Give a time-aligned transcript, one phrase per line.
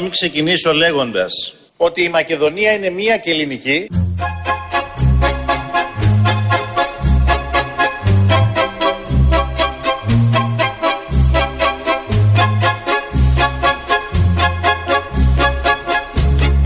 [0.00, 3.88] Δεν μπορώ να μην ξεκινήσω λέγοντας ότι η Μακεδονία είναι μία και ελληνική.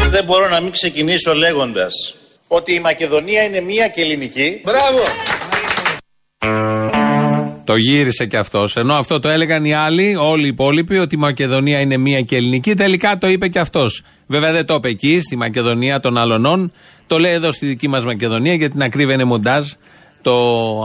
[0.08, 2.14] Δεν μπορώ να μην ξεκινήσω λέγοντας
[2.48, 4.60] ότι η Μακεδονία είναι μία και ελληνική.
[4.64, 5.33] Μπράβο!
[7.64, 8.76] Το γύρισε και αυτός.
[8.76, 12.36] Ενώ αυτό το έλεγαν οι άλλοι, όλοι οι υπόλοιποι, ότι η Μακεδονία είναι μία και
[12.36, 12.74] ελληνική.
[12.74, 14.02] Τελικά το είπε και αυτός.
[14.26, 16.72] Βέβαια δεν το είπε εκεί, στη Μακεδονία των Αλωνών.
[17.06, 19.70] Το λέει εδώ στη δική μας Μακεδονία, γιατί την ακρίβεια είναι μοντάζ.
[20.22, 20.32] Το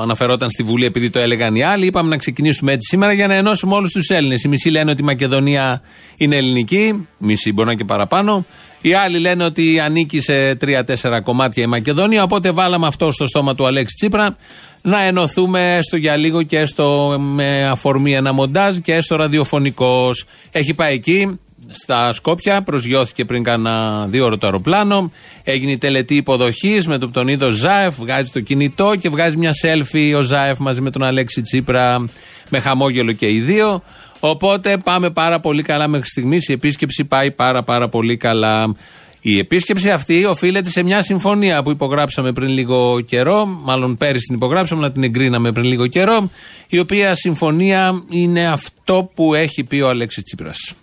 [0.01, 1.85] αναφερόταν στη Βουλή επειδή το έλεγαν οι άλλοι.
[1.85, 4.43] Είπαμε να ξεκινήσουμε έτσι σήμερα για να ενώσουμε όλους τους Έλληνες.
[4.43, 5.81] Οι μισοί λένε ότι η Μακεδονία
[6.17, 8.45] είναι ελληνική, μισοί μπορεί να και παραπάνω.
[8.81, 12.23] Οι άλλοι λένε ότι ανήκει σε τρία-τέσσερα κομμάτια η Μακεδονία.
[12.23, 14.37] Οπότε βάλαμε αυτό στο στόμα του Αλέξη Τσίπρα
[14.81, 20.25] να ενωθούμε έστω για λίγο και έστω με αφορμή ένα μοντάζ και έστω ραδιοφωνικός.
[20.51, 21.39] Έχει πάει εκεί,
[21.71, 25.11] στα Σκόπια, προσγειώθηκε πριν κάνα δύο ώρο το αεροπλάνο.
[25.43, 29.51] Έγινε η τελετή υποδοχής με το τον είδο Ζάεφ, βγάζει το κινητό και βγάζει μια
[29.63, 32.05] selfie ο Ζάεφ μαζί με τον Αλέξη Τσίπρα
[32.49, 33.83] με χαμόγελο και οι δύο.
[34.19, 36.47] Οπότε πάμε πάρα πολύ καλά μέχρι στιγμής.
[36.47, 38.75] Η επίσκεψη πάει πάρα πάρα πολύ καλά.
[39.21, 44.35] Η επίσκεψη αυτή οφείλεται σε μια συμφωνία που υπογράψαμε πριν λίγο καιρό, μάλλον πέρυσι την
[44.35, 46.31] υπογράψαμε, να την εγκρίναμε πριν λίγο καιρό,
[46.67, 50.73] η οποία συμφωνία είναι αυτό που έχει πει ο Αλέξης Τσίπρας.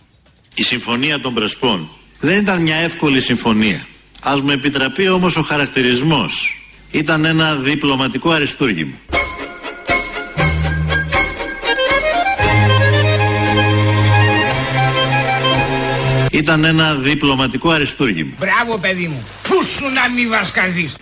[0.55, 1.89] Η συμφωνία των Πρεσπών
[2.21, 3.87] δεν ήταν μια εύκολη συμφωνία.
[4.23, 6.61] Ας μου επιτραπεί όμως ο χαρακτηρισμός.
[6.91, 8.95] Ήταν ένα διπλωματικό αριστούργημα.
[16.37, 18.35] Ήταν ένα διπλωματικό αριστούργημα.
[18.39, 19.27] Μπράβο παιδί μου.
[19.43, 20.97] Πού σου να μη βασκαθείς.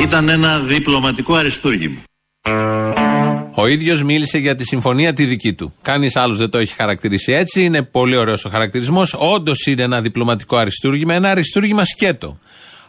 [0.00, 1.96] Ήταν ένα διπλωματικό αριστούργημα.
[3.60, 5.74] Ο ίδιος μίλησε για τη συμφωνία τη δική του.
[5.82, 7.64] Κανείς άλλος δεν το έχει χαρακτηρίσει έτσι.
[7.64, 9.14] Είναι πολύ ωραίος ο χαρακτηρισμός.
[9.18, 12.38] Όντως είναι ένα διπλωματικό αριστούργημα, ένα αριστούργημα σκέτο.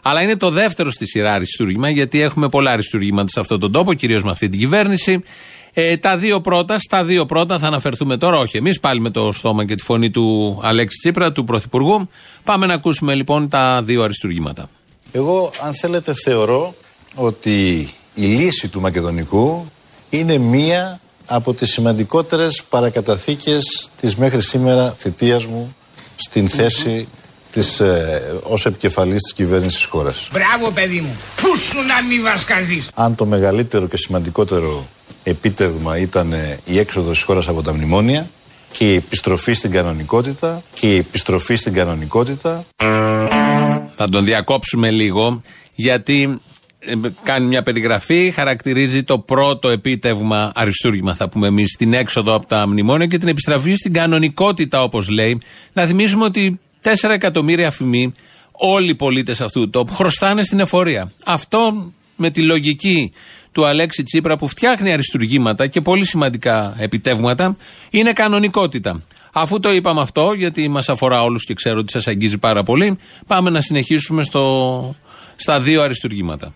[0.02, 3.94] Αλλά είναι το δεύτερο στη σειρά αριστούργημα, γιατί έχουμε πολλά αριστούργηματα σε αυτόν τον τόπο,
[3.94, 5.22] κυρίως με αυτή την κυβέρνηση.
[5.72, 9.32] Ε, τα δύο πρώτα, στα δύο πρώτα θα αναφερθούμε τώρα, όχι εμείς, πάλι με το
[9.32, 12.08] στόμα και τη φωνή του Αλέξη Τσίπρα, του Πρωθυπουργού.
[12.44, 14.70] Πάμε να ακούσουμε λοιπόν τα δύο αριστούργηματα.
[15.12, 16.74] Εγώ, αν θέλετε, θεωρώ
[17.14, 19.70] ότι η λύση του μακεδονικού
[20.10, 25.74] είναι μία από τις σημαντικότερες παρακαταθήκες της μέχρι σήμερα θητείας μου
[26.16, 27.08] στην θέση
[27.50, 30.28] της, ε, ως επικεφαλής της κυβέρνησης της χώρας.
[30.32, 31.16] Μπράβο παιδί μου.
[31.36, 34.86] Πού σου να μη βασκαθείς; Αν το μεγαλύτερο και σημαντικότερο
[35.22, 38.30] επίτευγμα ήταν ε, η έξοδος της χώρας από τα μνημόνια
[38.72, 42.64] και η επιστροφή στην κανονικότητα και η επιστροφή στην κανονικότητα
[43.96, 45.42] Θα τον διακόψουμε λίγο
[45.74, 46.49] γιατί ε,
[47.22, 52.68] κάνει μια περιγραφή, χαρακτηρίζει το πρώτο επίτευγμα αριστούργημα, θα πούμε εμείς, την έξοδο από τα
[52.68, 55.40] μνημόνια και την επιστραφή στην κανονικότητα, όπως λέει.
[55.72, 58.12] Να θυμίσουμε ότι 4 εκατομμύρια αφημοί,
[58.52, 61.12] όλοι οι πολίτες αυτού του τόπου, χρωστάνε στην εφορία.
[61.24, 63.12] Αυτό με τη λογική
[63.52, 67.56] του Αλέξη Τσίπρα που φτιάχνει αριστουργήματα και πολύ σημαντικά επιτεύγματα,
[67.90, 69.02] είναι κανονικότητα.
[69.32, 72.98] Αφού το είπαμε αυτό, γιατί μας αφορά όλους και ξέρω ότι σας αγγίζει πάρα πολύ,
[73.26, 74.94] πάμε να συνεχίσουμε στο,
[75.36, 76.54] στα δύο αριστουργήματα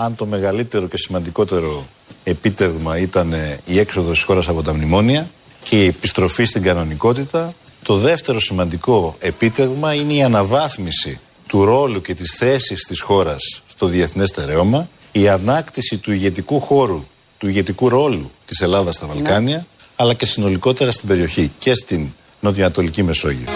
[0.00, 1.86] αν το μεγαλύτερο και σημαντικότερο
[2.24, 5.30] επίτευγμα ήταν η έξοδος της χώρας από τα μνημόνια
[5.62, 12.14] και η επιστροφή στην κανονικότητα, το δεύτερο σημαντικό επίτευγμα είναι η αναβάθμιση του ρόλου και
[12.14, 17.04] της θέσης της χώρας στο διεθνές στερεώμα, η ανάκτηση του ηγετικού χώρου,
[17.38, 19.66] του ηγετικού ρόλου της Ελλάδας στα Βαλκάνια,
[19.96, 22.06] αλλά και συνολικότερα στην περιοχή και στην
[22.40, 23.48] Νοτιοανατολική Μεσόγειο.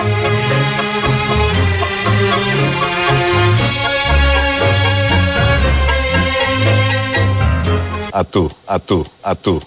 [8.15, 9.61] Ατού, ατού, ατού.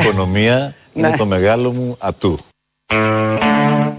[0.00, 1.16] Οικονομία είναι Ναι.
[1.16, 2.36] το μεγάλο μου ατού.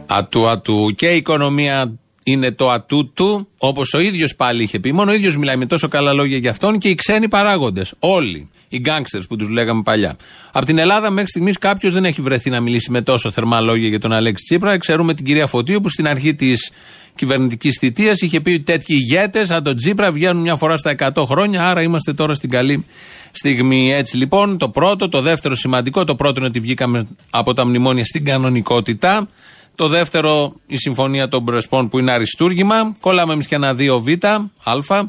[0.06, 0.94] Ατού, ατού.
[0.96, 1.92] Και η οικονομία
[2.24, 4.92] είναι το ατού του, όπως ο ίδιος πάλι είχε πει.
[4.92, 7.94] Μόνο ο ίδιος μιλάει με τόσο καλά λόγια για αυτόν και οι ξένοι παράγοντες.
[8.00, 8.50] Όλοι.
[8.76, 10.16] Οι γκάγκστερς που τους λέγαμε παλιά.
[10.52, 13.88] Από την Ελλάδα μέχρι στιγμής κάποιος δεν έχει βρεθεί να μιλήσει με τόσο θερμά λόγια
[13.88, 14.78] για τον Αλέξη Τσίπρα.
[14.78, 16.72] Ξέρουμε την κυρία Φωτίου που στην αρχή της
[17.16, 21.26] κυβερνητικής θητείας είχε πει ότι τέτοιοι ηγέτες, σαν τον Τσίπρα, βγαίνουν μια φορά στα 100
[21.26, 21.70] χρόνια.
[21.70, 22.86] Άρα είμαστε τώρα στην καλή
[23.32, 23.94] στιγμή.
[23.94, 26.04] Έτσι λοιπόν, το πρώτο, το δεύτερο σημαντικό.
[26.04, 29.30] Το πρώτο είναι ότι βγήκαμε από τα μνημόνια στην κανονικότητα.
[29.76, 32.96] Το δεύτερο, η συμφωνία των Πρεσπών που είναι αριστούργημα.
[33.02, 35.04] Κολλάμε εμείς και ένα 2 β, α.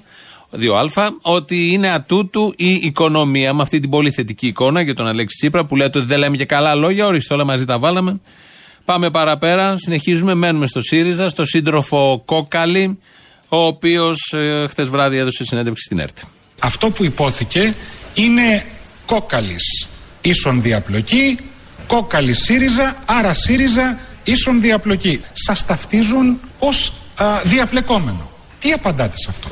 [0.52, 5.36] 2α, ότι είναι ατούτου η οικονομία με αυτή την πολύ θετική εικόνα για τον Αλέξη
[5.36, 8.20] Τσίπρα που λέτε ότι δεν λέμε και καλά λόγια, ορίστε όλα μαζί τα βάλαμε.
[8.84, 12.98] Πάμε παραπέρα, συνεχίζουμε, μένουμε στο ΣΥΡΙΖΑ, στο σύντροφο Κόκαλη,
[13.48, 16.18] ο οποίος ε, χτε βράδυ έδωσε συνέντευξη στην ΕΡΤ.
[16.60, 17.74] Αυτό που υπόθηκε
[18.14, 18.64] είναι
[19.06, 19.88] κόκαλης
[20.20, 21.38] ίσον διαπλοκή,
[21.86, 25.20] κόκαλη ΣΥΡΙΖΑ, άρα ΣΥΡΙΖΑ ίσον διαπλοκή.
[25.32, 26.92] Σας ταυτίζουν ως
[27.44, 28.30] διαπλεκόμενο.
[28.60, 29.48] Τι απαντάτε σε αυτό;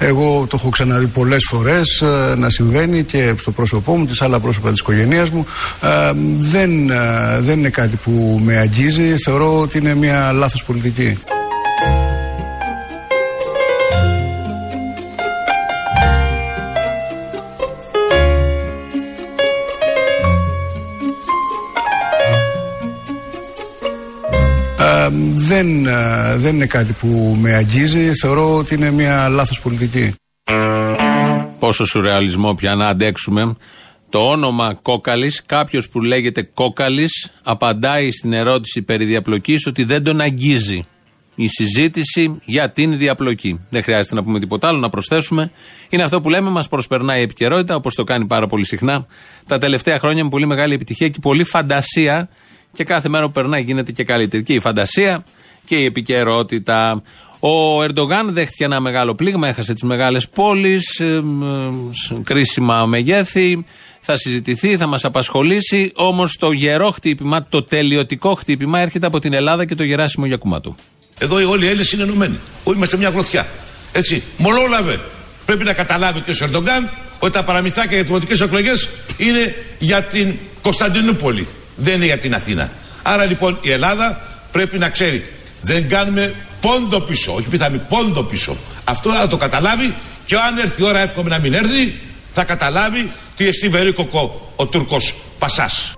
[0.00, 4.40] Εγώ το έχω ξαναδεί πολλές φορές ε, να συμβαίνει και στο πρόσωπό μου, τις άλλα
[4.40, 5.46] πρόσωπα της οικογένειάς μου.
[5.82, 6.96] Ε, δεν, ε,
[7.40, 9.14] δεν είναι κάτι που με αγγίζει.
[9.24, 11.18] Θεωρώ ότι είναι μια λάθος πολιτική.
[25.34, 28.12] Δεν, ε, δεν είναι κάτι που με αγγίζει.
[28.12, 30.14] Θεωρώ ότι είναι μια λάθος πολιτική.
[31.58, 33.56] Πόσο σουρεαλισμό πια να αντέξουμε.
[34.08, 40.20] Το όνομα Κόκαλης, κάποιος που λέγεται Κόκαλης, απαντάει στην ερώτηση περί διαπλοκής ότι δεν τον
[40.20, 40.86] αγγίζει
[41.34, 43.60] η συζήτηση για την διαπλοκή.
[43.70, 45.50] Δεν χρειάζεται να πούμε τίποτα άλλο, να προσθέσουμε.
[45.88, 49.06] Είναι αυτό που λέμε, μας προσπερνάει η επικαιρότητα, όπως το κάνει πάρα πολύ συχνά
[49.46, 52.28] τα τελευταία χρόνια με πολύ μεγάλη επιτυχία και πολύ φαντασία
[52.72, 54.42] και κάθε μέρα που περνάει γίνεται και καλύτερη.
[54.42, 55.24] Και η φαντασία
[55.64, 57.02] και η επικαιρότητα.
[57.40, 61.02] Ο Ερντογάν δέχτηκε ένα μεγάλο πλήγμα, έχασε τις μεγάλες πόλεις,
[62.24, 63.64] κρίσιμα μεγέθη.
[64.00, 65.92] Θα συζητηθεί, θα μας απασχολήσει.
[65.94, 70.74] Όμως το γερό χτύπημα, το τελειωτικό χτύπημα έρχεται από την Ελλάδα και το Γεράσιμο Γιακουμάτου.
[71.18, 72.38] Εδώ όλοι οι Έλληνες είναι ενωμένοι.
[72.64, 73.46] Όλοι είμαστε μια γροθιά.
[73.92, 74.22] Έτσι.
[74.36, 75.00] Μολόλαβε.
[75.46, 80.02] Πρέπει να καταλάβει και ο Ερντογάν ότι τα παραμυθάκια για τις δημοτικές εκλογές είναι για
[80.02, 81.46] την Κωνσταντινούπολη
[81.78, 82.70] δεν είναι για την Αθήνα.
[83.02, 84.20] Άρα λοιπόν η Ελλάδα
[84.52, 88.56] πρέπει να ξέρει δεν κάνουμε πόντο πίσω, όχι πιθανή πόντο πίσω.
[88.84, 89.94] Αυτό θα το καταλάβει
[90.24, 91.94] και αν έρθει η ώρα εύχομαι να μην έρθει
[92.34, 95.92] θα καταλάβει τι εστί βερίκοκο ο Τούρκος Πασάς.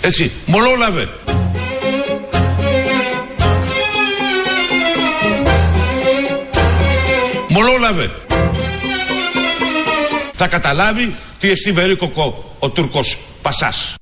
[0.00, 1.08] Έτσι, μολόλαβε.
[7.48, 8.10] Μολόλαβε.
[10.40, 13.94] Θα καταλάβει τι εστί βερίκοκο ο Τούρκος Πασάς.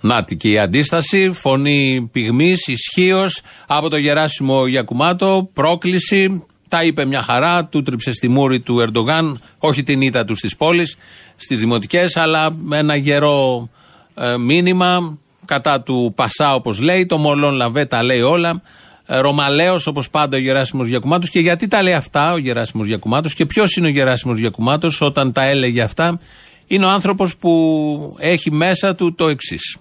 [0.00, 6.44] Νάτι και η αντίσταση, φωνή πυγμής, ισχύως από το Γεράσιμο Γιακουμάτο, πρόκληση.
[6.68, 10.56] Τα είπε μια χαρά, του τρίψε στη μούρη του Ερντογάν, όχι την ήττα του στις
[10.56, 10.96] πόλεις,
[11.36, 13.68] στις δημοτικές, αλλά ένα γερό
[14.14, 17.06] ε, μήνυμα κατά του Πασά, όπως λέει.
[17.06, 18.62] Το Μολόν Λαβέ τα λέει όλα.
[19.06, 21.30] Ε, Ρωμαλαίος όπως πάντα ο Γεράσιμος Γιακουμάτος.
[21.30, 25.32] Και γιατί τα λέει αυτά ο Γεράσιμος Γιακουμάτος και ποιος είναι ο Γεράσιμος Γιακουμάτος όταν
[25.32, 26.20] τα έλεγε αυτά.
[26.66, 29.76] Είναι ο άνθρωπος που έχει μέσα του το εξής.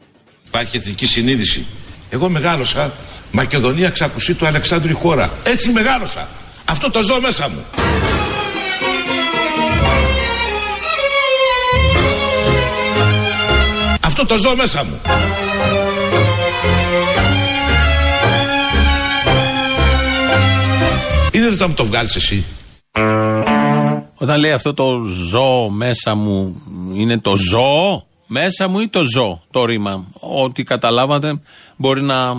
[0.47, 1.65] Υπάρχει εθνική συνείδηση.
[2.09, 2.91] Εγώ μεγάλωσα
[3.31, 5.29] Μακεδονία ξακουσί του Αλεξάνδρου η χώρα.
[5.43, 6.27] Έτσι μεγάλωσα.
[6.65, 7.65] Αυτό το ζω μέσα μου.
[14.01, 15.01] Αυτό το ζω μέσα μου.
[21.49, 22.43] Δεν θα μου το βγάλεις εσύ.
[24.15, 24.97] Όταν λέει αυτό το
[25.29, 26.61] ζώο μέσα μου,
[26.93, 31.41] είναι το ζώο; Μέσα μου ή το ζω το ρήμα; Ό,τι καταλάβατε
[31.75, 32.33] μπορεί να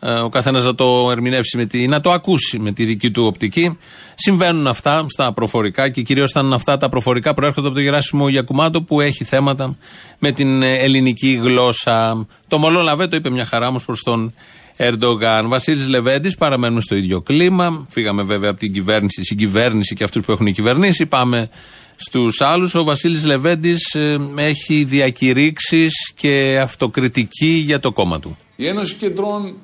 [0.00, 3.24] ε, ο καθένας να το ερμηνεύσει με τη, να το ακούσει με τη δική του
[3.24, 3.78] οπτική.
[4.14, 8.82] Συμβαίνουν αυτά στα προφορικά και κυρίως όταν αυτά τα προφορικά προέρχονται από το Γεράσιμο Γιακουμάτο
[8.82, 9.76] που έχει θέματα
[10.18, 12.26] με την ελληνική γλώσσα.
[12.48, 14.34] Το Μολό Λαβέ το είπε μια χαρά όμως προς τον
[14.80, 15.48] Ερντογάν.
[15.48, 17.86] Βασίλης Λεβέντης, παραμένουμε στο ίδιο κλίμα.
[17.88, 21.06] Φύγαμε βέβαια από την κυβέρνηση, συγκυβέρνηση και αυτούς που έχουν κυβερνήσει.
[21.06, 21.50] Πάμε
[21.96, 22.74] στους άλλους.
[22.74, 28.38] Ο Βασίλης Λεβέντης ε, έχει διακηρύξεις και αυτοκριτική για το κόμμα του.
[28.56, 29.54] Η Ένωση Κεντρών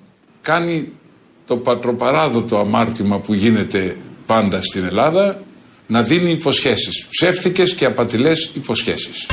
[0.43, 0.89] κάνει
[1.47, 5.43] το πατροπαράδοτο αμάρτημα που γίνεται πάντα στην Ελλάδα
[5.87, 9.27] να δίνει υποσχέσεις, ψεύτικες και απατηλές υποσχέσεις.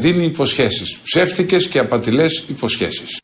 [0.00, 0.98] Δίνει υποσχέσεις.
[1.02, 3.18] Ψεύτικες και απατηλές υποσχέσεις.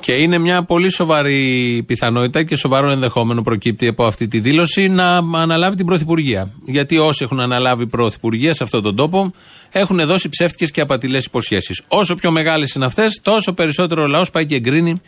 [0.00, 5.16] Και είναι μια πολύ σοβαρή πιθανότητα και σοβαρό ενδεχόμενο προκύπτει από αυτή τη δήλωση να
[5.16, 6.50] αναλάβει την Πρωθυπουργία.
[6.64, 9.32] Γιατί όσοι έχουν αναλάβει Πρωθυπουργία σε αυτόν τον τόπο
[9.72, 11.82] έχουν δώσει ψεύτικες και απατηλές υποσχέσεις.
[11.88, 15.00] Όσο πιο μεγάλες είναι αυτές, τόσο περισσότερο ο λαός πάει και εγκρίνει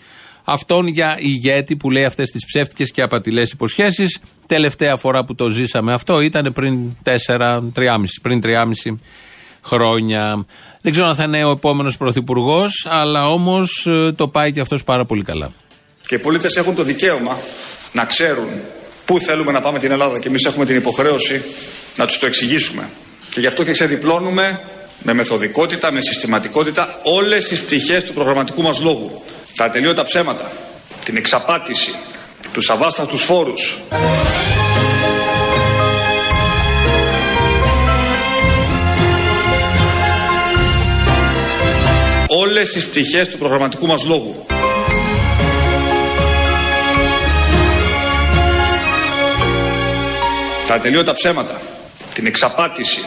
[0.45, 4.21] αυτόν για ηγέτη που λέει αυτές τις ψεύτικες και απατηλές υποσχέσεις.
[4.47, 8.99] Τελευταία φορά που το ζήσαμε αυτό ήταν πριν 4, 3,5, πριν 3,5
[9.65, 10.47] χρόνια.
[10.81, 14.85] Δεν ξέρω αν θα είναι ο επόμενος πρωθυπουργός, αλλά όμως ε, το πάει και αυτός
[14.85, 15.53] πάρα πολύ καλά.
[16.07, 17.37] Και οι πολίτες έχουν το δικαίωμα
[17.93, 18.49] να ξέρουν
[19.05, 21.43] πού θέλουμε να πάμε την Ελλάδα και εμείς έχουμε την υποχρέωση
[21.97, 22.89] να τους το εξηγήσουμε.
[23.31, 24.61] Και γι' αυτό και ξεδιπλώνουμε
[25.03, 29.23] με μεθοδικότητα, με συστηματικότητα όλες τις πτυχές του προγραμματικού μας λόγου.
[29.57, 30.53] Τα ατελείωτα ψέματα,
[31.05, 31.95] την εξαπάτηση,
[32.53, 33.83] τους αβάσταχτους φόρους.
[42.63, 44.47] Όλες τις πτυχές του προγραμματικού μας λόγου.
[50.67, 51.61] Τα ατελείωτα ψέματα,
[52.15, 53.01] την εξαπάτηση,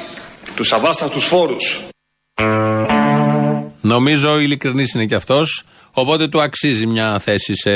[0.56, 1.86] τους αβάσταχτους φόρους.
[3.82, 5.64] Νομίζω ειλικρινής είναι και αυτός.
[5.92, 7.72] Οπότε του αξίζει μια θέση σε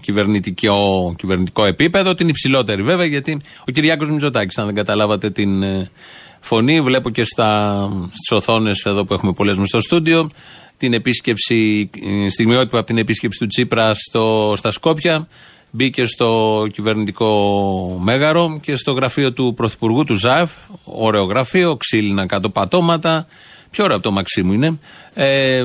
[0.00, 5.90] κυβερνητικό, κυβερνητικό επίπεδο, την υψηλότερη βέβαια, γιατί ο Κυριάκος Μητσοτάκης, αν δεν καταλάβατε την ε,
[6.40, 10.30] φωνή, βλέπω και στις οθόνες εδώ που έχουμε πολλές με στο στούντιο,
[10.76, 11.90] την επίσκεψη,
[12.24, 15.28] ε, στιγμιότυπα από την επίσκεψη του Τσίπρα στο, στα Σκόπια.
[15.70, 20.50] Μπήκε στο κυβερνητικό μέγαρο και στο γραφείο του Πρωθυπουργού του ΖΑΕΦ.
[20.84, 23.26] Ωραίο γραφείο, ξύλινα κάτω πατώματα.
[23.70, 24.78] Πιο ωραίο από το Μαξίμου είναι.
[25.14, 25.64] Ε,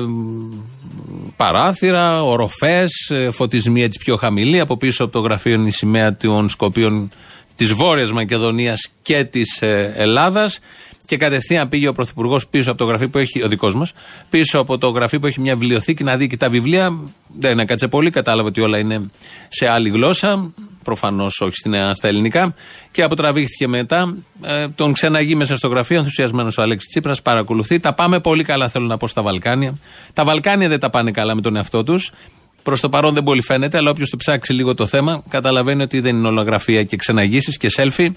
[1.36, 4.60] παράθυρα, οροφές, ε, φωτισμοί έτσι πιο χαμηλοί.
[4.60, 7.10] Από πίσω από το γραφείο είναι η σημαία των Σκοπίων
[7.56, 10.60] της Βόρειας Μακεδονίας και της ε, Ελλάδας.
[11.06, 13.92] Και κατευθείαν πήγε ο Πρωθυπουργός πίσω από το γραφείο που έχει, ο δικός μας,
[14.30, 16.98] πίσω από το γραφείο που έχει μια βιβλιοθήκη να δει και τα βιβλία.
[17.38, 19.10] Δεν έκατσε πολύ, κατάλαβε ότι όλα είναι
[19.48, 20.52] σε άλλη γλώσσα.
[20.84, 22.54] Προφανώς όχι στην, στα ελληνικά.
[22.90, 24.16] Και αποτραβήχθηκε μετά.
[24.42, 25.98] Ε, τον ξεναγεί μέσα στο γραφείο.
[25.98, 27.78] Ενθουσιασμένος ο Αλέξης Τσίπρας παρακολουθεί.
[27.78, 29.78] Τα πάμε πολύ καλά, θέλω να πω, στα Βαλκάνια.
[30.12, 32.10] Τα Βαλκάνια δεν τα πάνε καλά με τον εαυτό τους.
[32.66, 36.00] Προς το παρόν δεν πολύ φαίνεται, αλλά όποιος το ψάξει λίγο το θέμα, καταλαβαίνει ότι
[36.00, 38.08] δεν είναι ολογραφία και ξεναγήσεις και selfie.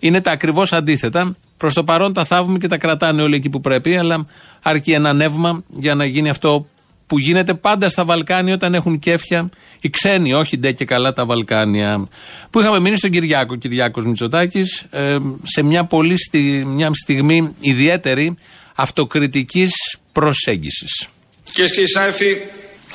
[0.00, 1.36] Είναι τα ακριβώς αντίθετα.
[1.56, 4.26] Προς το παρόν τα θαύουμε και τα κρατάνε όλοι εκεί που πρέπει, αλλά
[4.62, 6.66] αρκεί ένα νεύμα για να γίνει αυτό
[7.06, 9.48] που γίνεται πάντα στα Βαλκάνια όταν έχουν κέφια
[9.80, 12.08] οι ξένοι, όχι ντε και καλά τα Βαλκάνια.
[12.50, 18.36] Που είχαμε μείνει στον Κυριάκο, Κυριάκος Μητσοτάκης, ε, σε μια πολύ στη, μια στιγμή ιδιαίτερη
[18.74, 19.72] αυτοκριτικής
[20.12, 21.08] προσέγγισης.
[21.52, 22.42] Κυρίε και κύριοι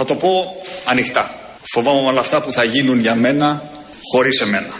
[0.01, 1.29] θα το πω ανοιχτά.
[1.73, 3.63] Φοβάμαι όλα αυτά που θα γίνουν για μένα
[4.11, 4.73] χωρίς εμένα.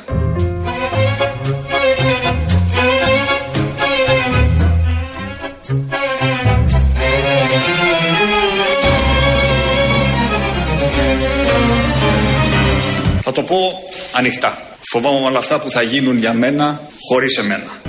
[13.21, 13.57] Θα το πω
[14.13, 14.57] ανοιχτά.
[14.91, 17.79] Φοβάμαι όλα αυτά που θα γίνουν για μένα χωρίς εμένα.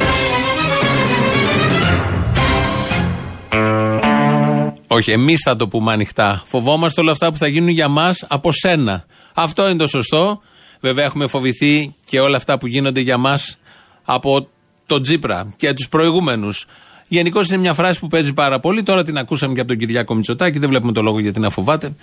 [4.92, 6.42] Όχι, εμείς θα το πούμε ανοιχτά.
[6.46, 9.04] Φοβόμαστε όλα αυτά που θα γίνουν για μας από σένα.
[9.34, 10.40] Αυτό είναι το σωστό.
[10.80, 13.58] Βέβαια, έχουμε φοβηθεί και όλα αυτά που γίνονται για μας
[14.04, 14.48] από
[14.86, 16.66] τον Τζίπρα και τους προηγούμενους.
[17.08, 18.82] Γενικώς είναι μια φράση που παίζει πάρα πολύ.
[18.82, 20.58] Τώρα την ακούσαμε και από τον Κυριάκο Μητσοτάκη.
[20.58, 21.94] Δεν βλέπουμε το λόγο γιατί να φοβάται.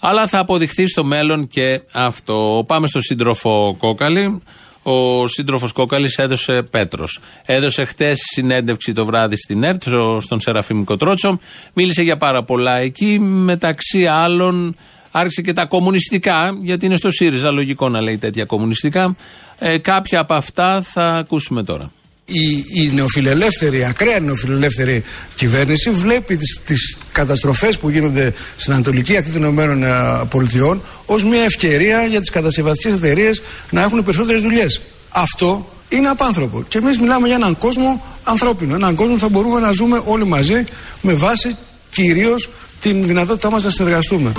[0.00, 2.64] Αλλά θα αποδειχθεί στο μέλλον και αυτό.
[2.66, 4.42] Πάμε στο σύντροφο Κόκαλη.
[4.86, 7.20] Ο σύντροφος Κόκαλης έδωσε Πέτρος.
[7.44, 9.82] Έδωσε χτες συνέντευξη το βράδυ στην ΕΡΤ,
[10.18, 11.38] στον Σεραφείμ Κοτρότσο.
[11.72, 13.18] Μίλησε για πάρα πολλά εκεί.
[13.18, 14.76] Μεταξύ άλλων,
[15.10, 17.50] άρχισε και τα κομμουνιστικά, γιατί είναι στο ΣΥΡΙΖΑ.
[17.50, 19.16] Λογικό να λέει τέτοια κομμουνιστικά.
[19.58, 21.90] Ε, κάποια από αυτά θα ακούσουμε τώρα
[22.24, 25.04] η, η νεοφιλελεύθερη, η ακραία νεοφιλελεύθερη
[25.34, 29.90] κυβέρνηση βλέπει τις, τις καταστροφές που γίνονται στην Ανατολική Ακτή των Ηνωμένων ε,
[30.30, 34.80] Πολιτειών ως μια ευκαιρία για τις κατασκευαστικές εταιρείες να έχουν περισσότερες δουλειές.
[35.10, 36.64] Αυτό είναι απάνθρωπο.
[36.68, 38.74] Και εμείς μιλάμε για έναν κόσμο ανθρώπινο.
[38.74, 40.64] Έναν κόσμο που θα μπορούμε να ζούμε όλοι μαζί
[41.02, 41.56] με βάση
[41.90, 42.50] κυρίως
[42.80, 44.32] την δυνατότητά μας να συνεργαστούμε.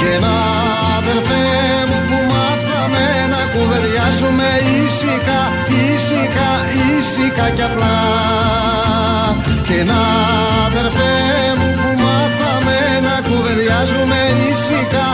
[0.00, 0.52] Και να
[3.52, 4.44] κουβεντιάζουμε
[4.84, 5.61] ήσυχα, ήσυχα,
[7.02, 7.98] ήσυχα κι απλά
[9.68, 10.00] και να
[10.66, 11.14] αδερφέ
[11.58, 14.18] μου που μάθαμε να κουβεντιάζουμε
[14.50, 15.06] ήσυχα,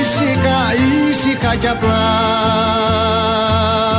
[0.00, 0.58] ήσυχα,
[1.10, 2.04] ήσυχα κι απλά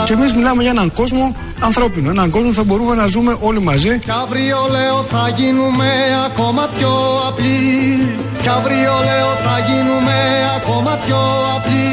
[0.06, 3.62] και εμείς μιλάμε για έναν κόσμο ανθρώπινο, έναν κόσμο που θα μπορούμε να ζούμε όλοι
[3.62, 4.00] μαζί.
[4.00, 5.90] Κι αύριο λέω θα γίνουμε
[6.26, 6.92] ακόμα πιο
[7.28, 7.58] απλοί.
[8.42, 10.18] Κι αύριο λέω θα γίνουμε
[10.58, 11.20] ακόμα πιο
[11.56, 11.91] απλοί.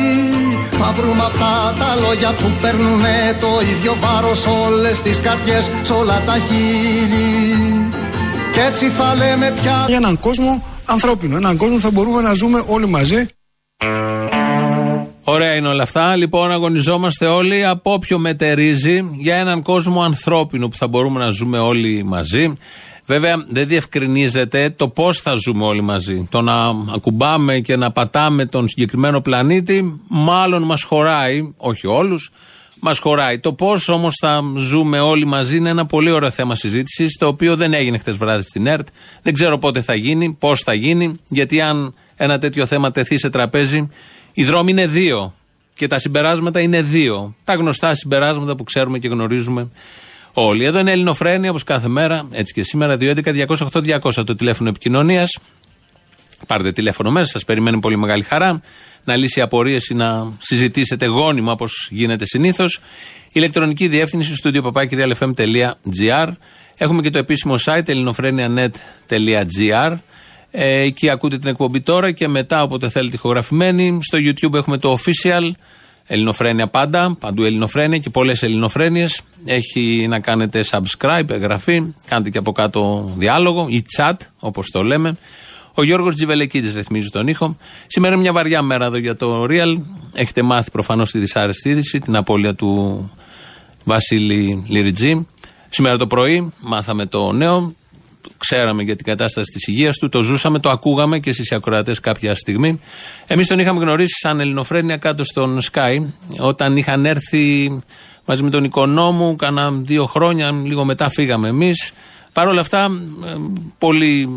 [0.90, 3.00] Θα βρούμε αυτά τα λόγια που παίρνουν
[3.40, 7.90] το ίδιο βάρος όλες τις καρδιές, σ' όλα τα χείλη.
[8.52, 12.34] Κι έτσι θα λέμε πια για έναν κόσμο ανθρώπινο, έναν κόσμο που θα μπορούμε να
[12.34, 13.26] ζούμε όλοι μαζί.
[15.24, 16.16] Ωραία είναι όλα αυτά.
[16.16, 21.58] Λοιπόν, αγωνιζόμαστε όλοι από όποιο μετερίζει για έναν κόσμο ανθρώπινο που θα μπορούμε να ζούμε
[21.58, 22.52] όλοι μαζί.
[23.08, 26.26] Βέβαια, δεν διευκρινίζεται το πώς θα ζούμε όλοι μαζί.
[26.30, 32.30] Το να ακουμπάμε και να πατάμε τον συγκεκριμένο πλανήτη, μάλλον μας χωράει, όχι όλους,
[32.80, 33.38] μας χωράει.
[33.38, 37.56] Το πώς όμως θα ζούμε όλοι μαζί είναι ένα πολύ ωραίο θέμα συζήτησης, το οποίο
[37.56, 38.88] δεν έγινε χτε βράδυ στην ΕΡΤ.
[39.22, 43.30] Δεν ξέρω πότε θα γίνει, πώς θα γίνει, γιατί αν ένα τέτοιο θέμα τεθεί σε
[43.30, 43.88] τραπέζι,
[44.32, 45.34] οι δρόμοι είναι δύο
[45.74, 47.34] και τα συμπεράσματα είναι δύο.
[47.44, 49.68] Τα γνωστά συμπεράσματα που ξέρουμε και γνωρίζουμε
[50.46, 50.64] όλοι.
[50.64, 55.38] Εδώ είναι Ελληνοφρένια όπως κάθε μέρα, έτσι και σήμερα, 211-208-200 το τηλέφωνο επικοινωνίας.
[56.46, 58.60] Πάρτε τηλέφωνο μέσα, σας περιμένει πολύ μεγάλη χαρά
[59.04, 62.80] να λύσει απορίες ή να συζητήσετε γόνιμα όπως γίνεται συνήθως.
[63.32, 64.62] Ηλεκτρονική διεύθυνση στο studio
[66.80, 69.96] Έχουμε και το επίσημο site ελληνοφρένια.net.gr.
[70.50, 73.98] Ε, εκεί ακούτε την εκπομπή τώρα και μετά όποτε θέλετε ηχογραφημένη.
[74.02, 75.50] Στο YouTube έχουμε το official.
[76.10, 79.20] Ελληνοφρένια πάντα, παντού Ελληνοφρένια και πολλές Ελληνοφρένειες.
[79.44, 85.16] Έχει να κάνετε subscribe, εγγραφή, κάντε και από κάτω διάλογο ή chat, όπως το λέμε.
[85.74, 87.56] Ο Γιώργος Τζιβελεκίδης ρυθμίζει τον ήχο.
[87.86, 89.74] Σήμερα είναι μια βαριά μέρα εδώ για το Real.
[90.12, 93.10] Έχετε μάθει προφανώς τη δυσάρεστη είδηση, την απώλεια του
[93.84, 95.26] Βασίλη Λιριτζή.
[95.68, 97.74] Σήμερα το πρωί μάθαμε το νέο.
[98.36, 102.00] Ξέραμε για την κατάσταση της υγείας του, το ζούσαμε, το ακούγαμε και εσείς οι ακροατές
[102.00, 102.80] κάποια στιγμή.
[103.26, 106.06] Εμείς τον είχαμε γνωρίσει σαν Ελληνοφρένια κάτω στον Sky,
[106.38, 107.78] όταν είχαν έρθει
[108.24, 111.92] μαζί με τον οικονόμου, κάνα δύο χρόνια, λίγο μετά φύγαμε εμείς.
[112.32, 112.90] Παρ' όλα αυτά,
[113.26, 113.34] ε,
[113.78, 114.28] πολύ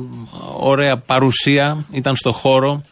[0.57, 2.83] ωραία παρουσία ήταν στο χώρο.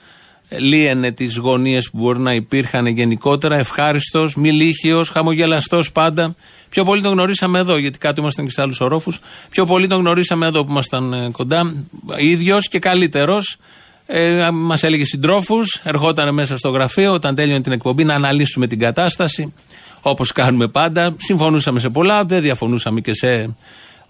[0.57, 3.55] Λύαινε τις γωνίες που μπορεί να υπήρχαν γενικότερα.
[3.55, 6.35] Ευχάριστος, μιλήχιος, χαμογελαστός πάντα.
[6.69, 9.19] Πιο πολύ τον γνωρίσαμε εδώ, γιατί κάτω ήμασταν και σε άλλους ορόφους.
[9.49, 11.73] Πιο πολύ τον γνωρίσαμε εδώ που ήμασταν ε, κοντά.
[12.17, 13.57] ίδιος και καλύτερος.
[14.05, 18.79] Ε, Μας έλεγε συντρόφους, ερχόταν μέσα στο γραφείο όταν τέλειωνε την εκπομπή να αναλύσουμε την
[18.79, 19.53] κατάσταση.
[20.01, 21.15] Όπως κάνουμε πάντα.
[21.17, 23.55] Συμφωνούσαμε σε πολλά, δεν διαφωνούσαμε και σε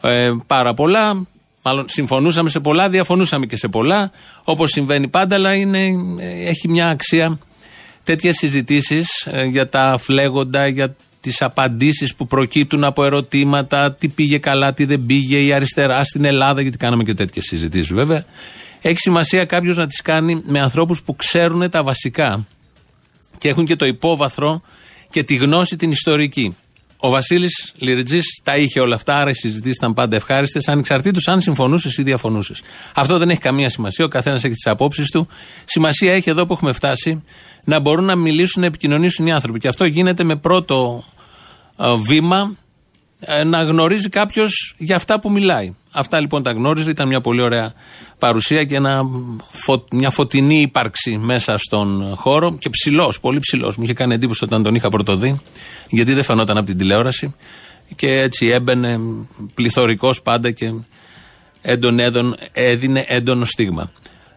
[0.01, 1.27] ε, πάρα πολλά.
[1.61, 4.11] Μάλλον συμφωνούσαμε σε πολλά, διαφωνούσαμε και σε πολλά.
[4.43, 5.93] Όπως συμβαίνει πάντα, αλλά είναι,
[6.45, 7.39] έχει μια αξία
[8.03, 14.37] τέτοιες συζητήσεις ε, για τα φλέγοντα, για τις απαντήσεις που προκύπτουν από ερωτήματα, τι πήγε
[14.37, 18.25] καλά, τι δεν πήγε, η αριστερά στην Ελλάδα, γιατί κάναμε και τέτοιες συζητήσεις βέβαια.
[18.81, 22.47] Έχει σημασία κάποιος να τις κάνει με ανθρώπους που ξέρουν τα βασικά
[23.37, 24.61] και έχουν και το υπόβαθρο
[25.09, 26.55] και τη γνώση την ιστορική.
[27.01, 31.41] Ο Βασίλης Λιριτζή τα είχε όλα αυτά, άρα οι συζητήσεις ήταν πάντα ευχάριστες, ανεξαρτήτως αν
[31.41, 32.61] συμφωνούσες ή διαφωνούσες.
[32.93, 35.27] Αυτό δεν έχει καμία σημασία, ο καθένας έχει τις απόψεις του.
[35.63, 37.23] Σημασία έχει εδώ που έχουμε φτάσει
[37.65, 39.59] να μπορούν να μιλήσουν, να επικοινωνήσουν οι άνθρωποι.
[39.59, 41.03] Και αυτό γίνεται με πρώτο
[41.77, 42.68] ε, βήμα ε,
[43.45, 45.75] να γνωρίζει κάποιος για αυτά που μιλάει.
[45.91, 47.73] Αυτά λοιπόν τα γνώριζε, ήταν μια πολύ ωραία
[48.19, 49.03] παρουσία και ένα,
[49.91, 53.77] μια φωτεινή ύπαρξη μέσα στον χώρο και ψηλός, πολύ ψηλός.
[53.77, 55.41] Μου είχε κάνει εντύπωση όταν τον είχα πρωτοδεί,
[55.89, 57.35] γιατί δεν φαινόταν από την τηλεόραση.
[57.95, 58.99] Και έτσι έμπαινε
[59.53, 60.73] πληθωρικός πάντα και
[61.61, 63.91] έντον, έντον, έδινε έντονο στίγμα.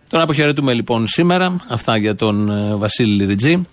[0.08, 1.56] Τον αποχαιρετούμε λοιπόν σήμερα.
[1.68, 3.66] Αυτά για τον ε, Βασίλη Λιριτζή.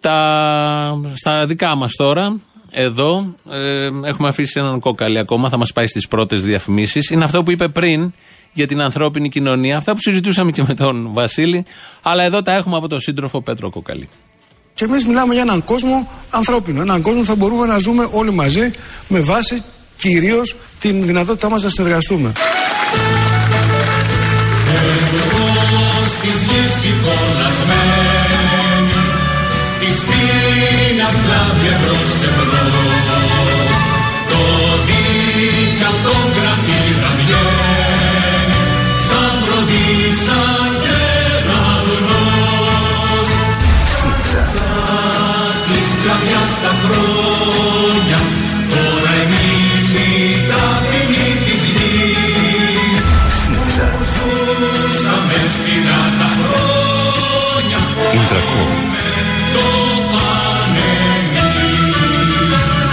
[0.00, 2.36] Τα, στα δικά μας τώρα,
[2.78, 7.10] εδώ ε, έχουμε αφήσει έναν κόκαλι ακόμα, θα μας πάει στις πρώτες διαφημίσεις.
[7.10, 8.12] Είναι αυτό που είπε πριν
[8.52, 11.64] για την ανθρώπινη κοινωνία, αυτά που συζητούσαμε και με τον Βασίλη,
[12.02, 14.08] αλλά εδώ τα έχουμε από τον σύντροφο Πέτρο Κόκαλη.
[14.74, 16.80] Και εμείς μιλάμε για έναν κόσμο ανθρώπινο.
[16.80, 18.70] Έναν κόσμο που θα μπορούμε να ζούμε όλοι μαζί
[19.08, 19.62] με βάση
[19.96, 22.32] κυρίως την δυνατότητά μας να συνεργαστούμε.
[26.22, 28.15] Της
[30.08, 33.76] πείνας κλάδι εμπρός εμπρός.
[34.30, 34.42] Το
[34.86, 38.58] δίκα τον κρατήρα βγαίνει
[39.06, 39.90] Σαν προδί,
[40.24, 42.46] σαν κεραυνός
[43.94, 44.44] ΣΥΡΙΖΑ
[45.66, 48.20] Τη σκλαβιά στα χρόνια
[48.72, 50.18] Τώρα εμείς η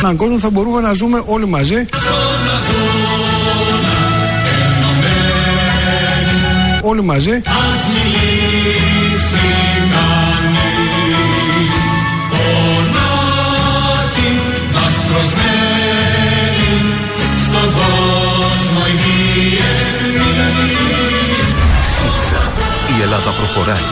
[0.04, 1.86] έναν κόσμο θα μπορούμε να ζούμε όλοι μαζί.
[6.82, 7.42] Όλοι μαζί.
[7.46, 9.48] Ας μιλήσει
[9.96, 11.78] κανείς
[12.30, 13.52] Πονάτη
[14.74, 16.74] μας προσμένει
[17.46, 20.38] Στον κόσμο η διεθνής
[21.94, 22.42] ΣΥΡΙΖΑ
[22.98, 23.88] Η Ελλάδα προχωράει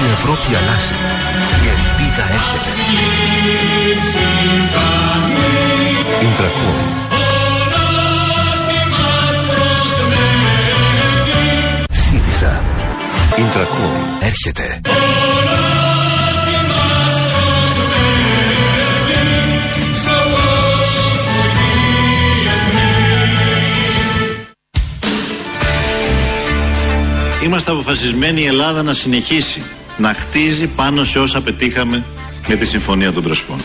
[0.00, 0.94] Η Ευρώπη αλλάζει
[1.64, 2.72] Η ελπίδα έρχεται
[6.24, 6.72] Ιντρακού.
[11.90, 12.62] ΣΥΡΙΖΑ.
[13.36, 13.90] Ιντρακού.
[14.20, 14.80] Έρχεται.
[27.44, 29.62] Είμαστε αποφασισμένοι η Ελλάδα να συνεχίσει
[29.96, 32.04] να χτίζει πάνω σε όσα πετύχαμε
[32.48, 33.58] με τη Συμφωνία των Πρεσπών.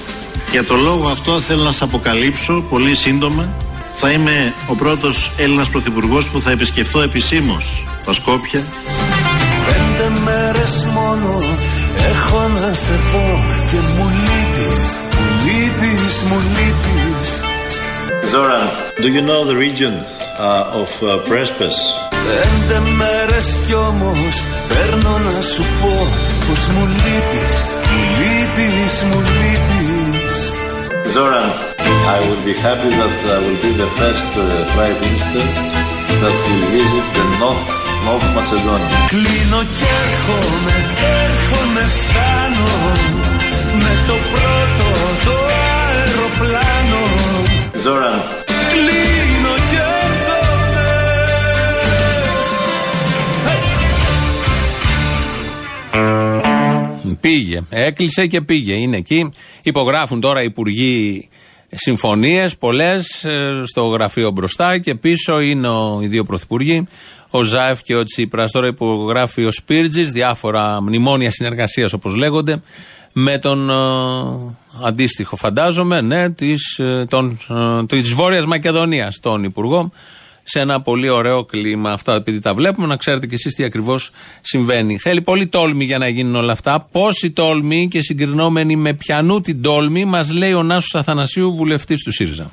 [0.52, 3.50] Για το λόγο αυτό θέλω να σας αποκαλύψω πολύ σύντομα
[3.94, 8.64] θα είμαι ο πρώτος Έλληνας Πρωθυπουργός που θα επισκεφθώ επισήμως τα Σκόπια.
[9.66, 11.38] Πέντε μέρες μόνο
[12.10, 14.80] έχω να σε πω και μου λείπεις,
[15.16, 17.42] μου λείπεις, μου λείπεις.
[18.30, 18.70] Ζόραν,
[19.02, 21.76] Do you know the region uh, of uh, Prespes?
[22.26, 26.08] Πέντε μέρες κι όμως παίρνω να σου πω
[26.48, 27.54] πως μου λείπεις,
[27.92, 29.79] μου λείπεις, μου λείπεις
[31.15, 31.49] Zoran,
[32.15, 35.45] I will be happy that I will be the first uh, Prime Minister
[36.23, 37.65] that will visit the North,
[38.09, 38.89] North Macedonia.
[39.09, 40.77] Κλείνω κι έρχομαι,
[41.25, 42.69] έρχομαι φτάνω
[43.83, 44.87] Με το πρώτο
[45.25, 45.35] το
[45.89, 47.03] αεροπλάνο
[47.85, 48.19] Zoran,
[48.71, 49.38] Κλείνω
[57.32, 57.62] Πήγε.
[57.70, 58.74] Έκλεισε και πήγε.
[58.74, 59.30] Είναι εκεί.
[59.64, 61.30] Υπογράφουν τώρα οι υπουργοί
[61.72, 63.26] συμφωνίες, πολλές,
[63.64, 66.88] στο γραφείο μπροστά και πίσω είναι ο, οι δύο πρωθυπουργοί,
[67.30, 68.52] ο Ζάεφ και ο Τσίπρας.
[68.52, 72.62] Τώρα υπογράφει ο Σπίρτζης, διάφορα μνημόνια συνεργασίας όπως λέγονται,
[73.14, 73.74] με τον ε,
[74.84, 79.92] αντίστοιχο, φαντάζομαι, ναι, της, ε, τον, ε, της Βόρειας Μακεδονίας, τον Υπουργό,
[80.52, 81.92] σε ένα πολύ ωραίο κλίμα.
[81.92, 84.98] Αυτά επειδή τα βλέπουμε, να ξέρετε κι εσείς τι ακριβώς συμβαίνει.
[84.98, 86.88] Θέλει πολύ τόλμη για να γίνουν όλα αυτά.
[86.92, 92.12] Πόση τόλμη και συγκρινόμενη με πιανού την τόλμη, μας λέει ο Νάσος Αθανασίου, βουλευτής του
[92.12, 92.52] ΣΥΡΙΖΑ.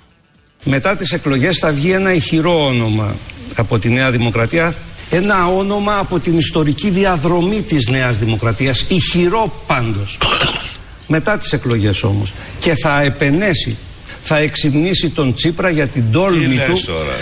[0.64, 3.14] Μετά τις εκλογές θα βγει ένα ηχηρό όνομα
[3.56, 4.74] από τη Νέα Δημοκρατία.
[5.10, 8.84] Ένα όνομα από την ιστορική διαδρομή της Νέας Δημοκρατίας.
[8.88, 10.18] Ηχηρό πάντως.
[11.06, 12.32] Μετά τις εκλογές όμως.
[12.60, 13.76] Και θα επενέσει,
[14.22, 17.16] θα εξυμνήσει τον Τσίπρα για την τόλμη λες του τώρα;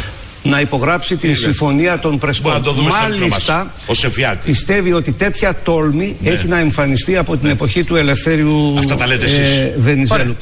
[0.44, 2.52] Να υπογράψει την λες; συμφωνία των Πρεσπών.
[2.52, 4.46] Μπορεί να το δούμε στο έπιπλο Μάλιστα, μας, ως εφιάλτη.
[4.46, 8.78] πιστεύει ότι τέτοια τόλμη έχει να εμφανιστεί από την εποχή του Ελευθέριου Ναι.
[8.78, 9.70] Αυτά τα λέτε εσείς.
[9.78, 10.36] Βενιζέλου.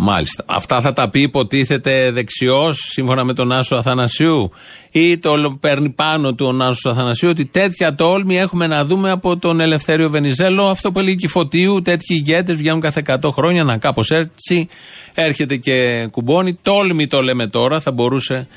[0.00, 0.44] Μάλιστα.
[0.46, 4.50] Αυτά θα τα πει υποτίθεται δεξιός, σύμφωνα με τον Άσο Αθανασίου,
[4.90, 9.36] ή το παίρνει πάνω του ο Νάσο Αθανασίου, ότι τέτοια τόλμη έχουμε να δούμε από
[9.36, 10.64] τον Ελευθέριο Βενιζέλο.
[10.64, 14.68] Αυτό που έλεγε και η Φωτίου, τέτοιοι ηγέτες βγαίνουν κάθε 100 χρόνια, να κάπως έτσι
[15.14, 16.58] έρχεται και κουμπώνει.
[16.62, 18.48] Τόλμη το λέμε τώρα, θα μπορούσε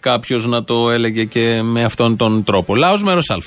[0.00, 2.76] κάποιος να το έλεγε και με αυτόν τον τρόπο.
[2.76, 3.38] Λάο μέρος Α.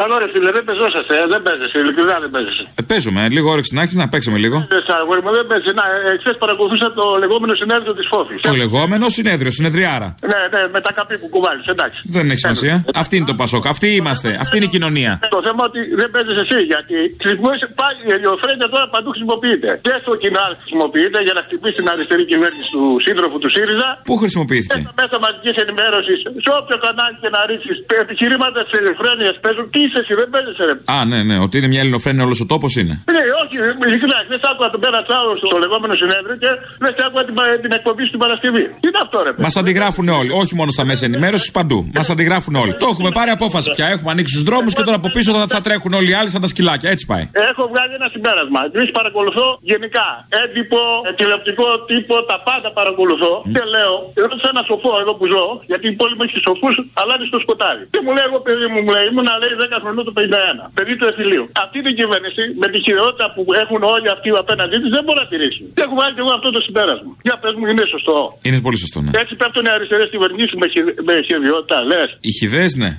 [0.00, 2.64] Καλό ρε φίλε, δεν πεζόσαστε, ε, δεν παίζεσαι, ειλικρινά δεν παίζεσαι.
[2.80, 4.56] Ε, παίζουμε, λίγο όρεξη να έχεις να παίξουμε λίγο.
[4.74, 5.70] Δεν σ' αγόρι μου, δεν παίζει.
[5.80, 5.84] Να,
[6.14, 8.38] εχθέ παρακολουθούσα το λεγόμενο συνέδριο της Φόφης.
[8.50, 10.08] Το λεγόμενο συνέδριο, συνεδριάρα.
[10.30, 11.98] Ναι, ναι, με τα καπί που κουβάλεις, εντάξει.
[12.16, 12.74] Δεν έχει σημασία.
[13.02, 13.64] Αυτή είναι το Πασόκ.
[13.74, 14.28] Αυτή είμαστε.
[14.44, 15.12] Αυτή είναι η κοινωνία.
[15.36, 19.68] Το θέμα ότι δεν παίζει εσύ, γιατί χρησιμοποιείς πάλι η ελιοφρένεια τώρα παντού χρησιμοποιείται.
[19.86, 23.88] Και στο κοινάλ χρησιμοποιείται για να χτυπήσει την αριστερή κυβέρνηση του σύντροφου του ΣΥΡΙΖΑ.
[24.08, 28.72] Πού χρησιμοποιήθηκε; Και στα μέσα μαζικής ενημέρωσης, σε όποιο κανάλι και να ρίξεις επιχειρήματα της
[28.80, 29.66] ελιοφρένειας παίζουν.
[29.74, 30.74] Τι είσαι εσύ, δεν παίζει ρε.
[30.94, 31.36] Α, ναι, ναι.
[31.44, 32.94] Ότι είναι μια ελληνοφρένεια όλος ο τόπος είναι.
[33.14, 33.56] Ναι, όχι,
[33.88, 36.50] ειλικρινά, δεν σ' άκουγα τον Πέρα Τσάρο στο λεγόμενο συνέδριο και
[36.84, 38.64] δεν σ' άκουγα την, την εκπομπή στην Παρασκευή.
[38.82, 39.30] Τι είναι αυτό, ρε.
[39.46, 40.30] Μας αντιγράφουν όλοι.
[40.42, 41.78] Όχι μόνο στα μέσα ενημέρωσης, παντού.
[41.98, 42.72] Μας αντιγράφουν όλοι.
[42.82, 43.86] Το έχουμε πάρει απόφαση πια.
[43.94, 46.40] Έχουμε ανοίξει τους δρόμους και τώρα από πίσω θα, θα τρέχουν όλοι οι άλλοι σαν
[46.44, 46.88] τα σκυλάκια.
[46.94, 47.24] Έτσι πάει.
[47.50, 48.60] Έχω βγάλει ένα συμπέρασμα.
[48.76, 50.06] Εμείς παρακολουθώ γενικά.
[50.42, 53.32] Έντυπο, ε, τηλεοπτικό τύπο, τα πάντα παρακολουθώ.
[53.54, 53.94] Και λέω,
[54.28, 57.38] ρώτησα ένα σοφό εδώ που ζω, γιατί η πόλη μου έχει σοφούς, αλλά είναι στο
[57.44, 57.82] σκοτάδι.
[57.92, 60.70] Και μου λέει, εγώ παιδί μου, μου λέει, ήμουν λέει 10 χρονών το 51.
[60.78, 61.44] Παιδί του εφηλίου.
[61.64, 65.28] Αυτή την κυβέρνηση με τη χειρότητα που έχουν όλοι αυτοί απέναντί της δεν μπορεί να
[65.32, 65.62] τηρήσει.
[65.76, 67.10] Και έχω βάλει και εγώ αυτό το συμπέρασμα.
[67.26, 68.16] Για πες μου, είναι σωστό.
[68.48, 69.10] Είναι πολύ σωστό, ναι.
[69.22, 72.08] Έτσι πέφτουν οι αριστερές κυβερνήσεις με, χει- με χειρότητα, λες.
[72.28, 72.90] Οι χιδές, ναι.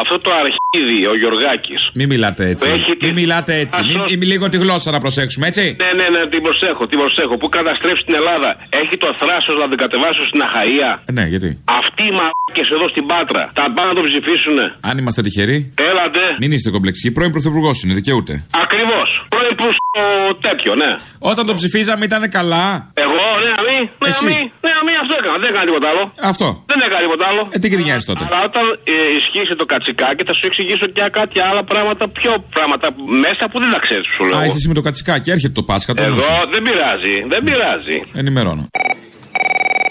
[0.00, 1.80] Αυτό το αρχίδι, ο Γιωργάκης.
[1.98, 2.70] Μην μιλάτε έτσι.
[2.70, 3.80] Έχει Μην μιλάτε έτσι.
[3.86, 5.64] Μην, μην- λίγο τη γλώσσα να προσέξουμε, έτσι.
[5.82, 7.34] Ναι, ναι, ναι, την προσέχω, την προσέχω.
[7.40, 8.50] Που καταστρέψει την Ελλάδα.
[8.80, 10.90] Έχει το θράσος να την κατεβάσω στην Αχαία.
[11.08, 11.48] Ε, Ναι, γιατί;
[11.80, 13.42] Αυτοί οι μαλάκες εδώ στην Πάτρα.
[13.58, 14.64] Τα πάνε να το ψηφίσουνε.
[14.88, 15.58] Αν είμαστε τυχεροί.
[15.90, 16.22] Έλατε.
[16.40, 17.10] Μην είστε κομπλεξικοί.
[17.16, 18.34] Πρώην πρωθυπουργός είναι, δικαιούται.
[18.64, 19.08] Ακριβώς.
[19.32, 20.00] Πρώην που στο
[20.48, 20.90] τέτοιο, ναι.
[21.30, 22.66] Όταν το ψηφίζαμε ήταν καλά.
[23.04, 24.24] Εγώ, ναι, αμή, ναι, Εσύ.
[24.26, 25.36] αμή, ναι, αμή, αυτό έκανα.
[25.42, 26.02] Δεν έκανα τίποτα άλλο.
[26.32, 26.46] Αυτό.
[26.70, 27.42] Δεν έκανα τίποτα άλλο.
[27.54, 31.40] Ε, τι γκρινιάζει τότε; Αλλά όταν ε, ισχύσει το κατσικάκι, θα σου εξηγήσω και κάτι
[31.48, 32.86] άλλα πράγματα, πιο πράγματα
[33.24, 34.38] μέσα που δεν τα ξέρεις, σου λέω.
[34.38, 35.30] Α, είσαι εσύ με το κατσικάκι.
[35.30, 35.94] Έρχεται το Πάσχα.
[35.94, 36.32] Το Εδώ νου σου.
[36.54, 37.96] δεν πειράζει, δεν πειράζει.
[38.12, 38.64] Ενημερώνω.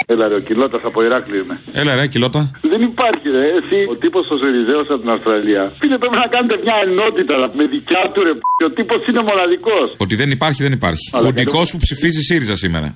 [0.05, 1.59] Έλα ρε, ο Κιλότα από Ηράκλειο είμαι.
[1.71, 2.51] Έλα, ρε, κιλότα.
[2.61, 5.73] Δεν υπάρχει ρε, εσύ, ο τύπος ο Σεριζέος από την Αυστραλία.
[5.79, 8.33] Φίλε, πρέπει να κάνετε μια ενότητα με δικιά του ρε.
[8.33, 8.63] π***.
[8.65, 9.87] Ο τύπος είναι μοναδικός.
[9.97, 11.09] Ότι δεν υπάρχει, δεν υπάρχει.
[11.13, 12.95] Αλλά Χουντικό και το- που ψηφίζει ΣΥΡΙΖΑ σήμερα.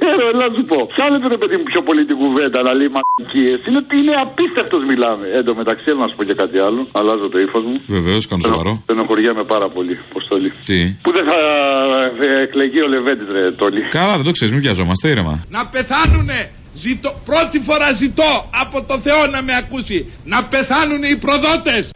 [0.00, 0.78] Ξέρω, έλα να σου πω.
[0.94, 3.54] Ψάχνετε ρε παιδί μου πιο πολύ την κουβέντα να λέει μακίε.
[3.68, 5.24] Είναι ότι είναι απίστευτος μιλάμε.
[5.34, 6.86] Εν τω μεταξύ, θέλω να σου πω και κάτι άλλο.
[6.92, 7.80] Αλλάζω το ύφος μου.
[7.86, 8.80] Βεβαίως, κάνω σοβαρό.
[8.82, 10.52] Στενοχωριέμαι πάρα πολύ, Αποστολή.
[10.64, 11.36] Τι; Που δεν θα
[12.28, 15.44] ε, εκλεγεί ο Λεβέντης, ρε, Τόλι; Καλά, δεν το ξέρεις, μην βιαζόμαστε, ήρεμα.
[15.50, 16.45] Να πεθάνουνε.
[16.76, 20.12] Ζητώ, πρώτη φορά ζητώ από το Θεό να με ακούσει.
[20.24, 21.90] Να πεθάνουνε οι προδότες.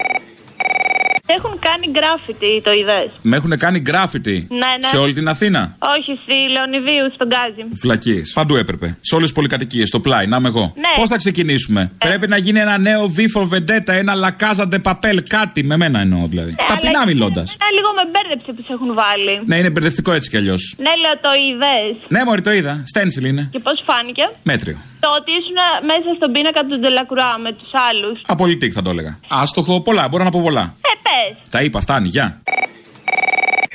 [1.36, 4.46] Έχουν κάνει γκράφιτι, το είδες; Με έχουν κάνει γκράφιτι.
[4.50, 4.88] Ναι, ναι.
[4.92, 7.62] Σε όλη την Αθήνα; Όχι, στη Λεωνιδίου, στον Γκάζι.
[7.82, 8.22] Φλακίε.
[8.34, 8.96] Παντού έπρεπε.
[9.00, 9.88] Σε όλες τις πολυκατοικίες.
[9.88, 10.72] Στο πλάι, να είμαι εγώ.
[10.76, 10.92] Ναι.
[10.96, 15.76] Πώς θα ξεκινήσουμε; Πρέπει να γίνει ένα νέο βίφορ βεντέτα, ένα λακάζαντε παπέλ, κάτι με
[15.76, 16.54] μένα εννοώ δηλαδή.
[16.68, 17.56] Ταπεινά μιλώντας.
[17.60, 19.40] Ένα λίγο με μπέρδεψε που σε έχουν βάλει.
[19.46, 20.74] Ναι, είναι μπερδευτικό έτσι κι αλλιώς.
[20.78, 21.96] Ναι, λέω το είδες.
[22.08, 22.82] Ναι, Μωρή, το είδα.
[22.86, 23.48] Στένσιλ είναι.
[23.52, 24.76] Και πώς φάνηκε; Μέτριο.
[25.00, 25.58] Το ότι ήσουν
[25.90, 28.20] μέσα στον πίνακα του Ντελακουρά με τους άλλους.
[28.26, 29.18] Απολυτικ θα το έλεγα.
[29.28, 30.74] Άστοχο, πολλά, μπορώ να πω πολλά.
[30.80, 31.50] Ε, πες.
[31.50, 32.40] Τα είπα, φτάνει, γεια.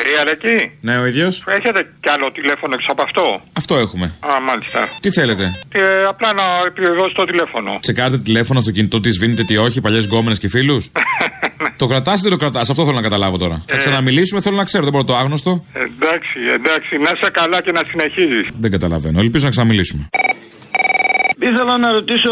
[0.05, 0.71] Real εκεί.
[0.81, 1.43] Ναι, ο ίδιος.
[1.47, 4.05] Έχετε κι άλλο τηλέφωνο έξω από αυτό; Αυτό έχουμε.
[4.05, 4.89] Α, μάλιστα.
[4.99, 7.77] Τι θέλετε; Ε, απλά να επιβεβαιώσω το τηλέφωνο.
[7.81, 10.91] Τσεκάρετε τηλέφωνο στο κινητό τη, σβήνετε τι όχι, παλιές γκόμενες και φίλους;
[11.81, 13.63] το κρατάς ή δεν το κρατάς, αυτό θέλω να καταλάβω τώρα.
[13.65, 15.65] Θα ξαναμιλήσουμε, θέλω να ξέρω, δεν μπορώ το άγνωστο.
[15.73, 16.97] Εντάξει, εντάξει.
[16.97, 18.47] Να είσαι καλά και να συνεχίζεις.
[18.59, 19.19] Δεν καταλαβαίνω.
[19.19, 20.09] Ελπίζω να ξαναμιλήσουμε.
[21.39, 22.32] Ήθελα να ρωτήσω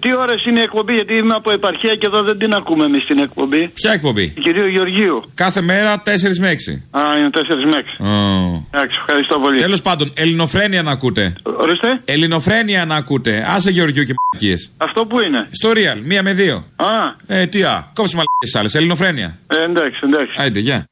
[0.00, 3.04] τι ώρες είναι η εκπομπή, γιατί είμαι από επαρχία και εδώ δεν την ακούμε εμείς
[3.06, 3.70] την εκπομπή.
[3.74, 5.22] Ποια εκπομπή; Κυρίου Γεωργίου.
[5.34, 6.82] Κάθε μέρα 4 με 6.
[6.90, 8.66] Α, είναι 4 με 6.
[8.70, 9.58] Εντάξει, ευχαριστώ πολύ.
[9.60, 11.32] Τέλος πάντων, ελληνοφρένεια να ακούτε.
[11.42, 12.00] Ορίστε.
[12.04, 13.46] Ελληνοφρένεια να ακούτε.
[13.48, 14.70] Άσε Γεωργίου και μαλακίες.
[14.76, 15.48] Αυτό που είναι.
[15.50, 16.64] Στο real, μία με δύο.
[16.76, 16.86] Α.
[17.26, 17.90] Ε, τι α.
[17.94, 18.74] Κόψε μαλακίες άλλες.
[18.74, 19.38] Ελληνοφρένεια.
[19.46, 20.34] Ε, εντάξει, εντάξει.
[20.38, 20.88] Άιντε, γεια.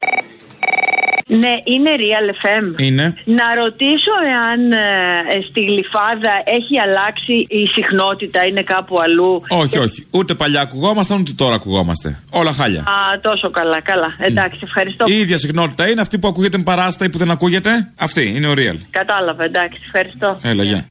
[1.39, 2.79] Ναι, είναι Real FM.
[2.79, 3.15] Είναι.
[3.23, 4.77] Να ρωτήσω εάν ε,
[5.49, 10.07] στη Γλυφάδα έχει αλλάξει η συχνότητα, είναι κάπου αλλού; Όχι, όχι.
[10.11, 12.19] Ούτε παλιά ακουγόμασταν, ούτε τώρα ακουγόμαστε.
[12.29, 12.79] Όλα χάλια.
[12.79, 14.15] Α, τόσο καλά, καλά.
[14.17, 15.05] Εντάξει, ευχαριστώ.
[15.07, 18.47] Η ίδια συχνότητα είναι αυτή που ακούγεται με παράστα ή που δεν ακούγεται; Αυτή είναι
[18.47, 18.77] ο real.
[18.89, 20.39] Κατάλαβα, εντάξει, ευχαριστώ.
[20.41, 20.85] Έλα, γεια.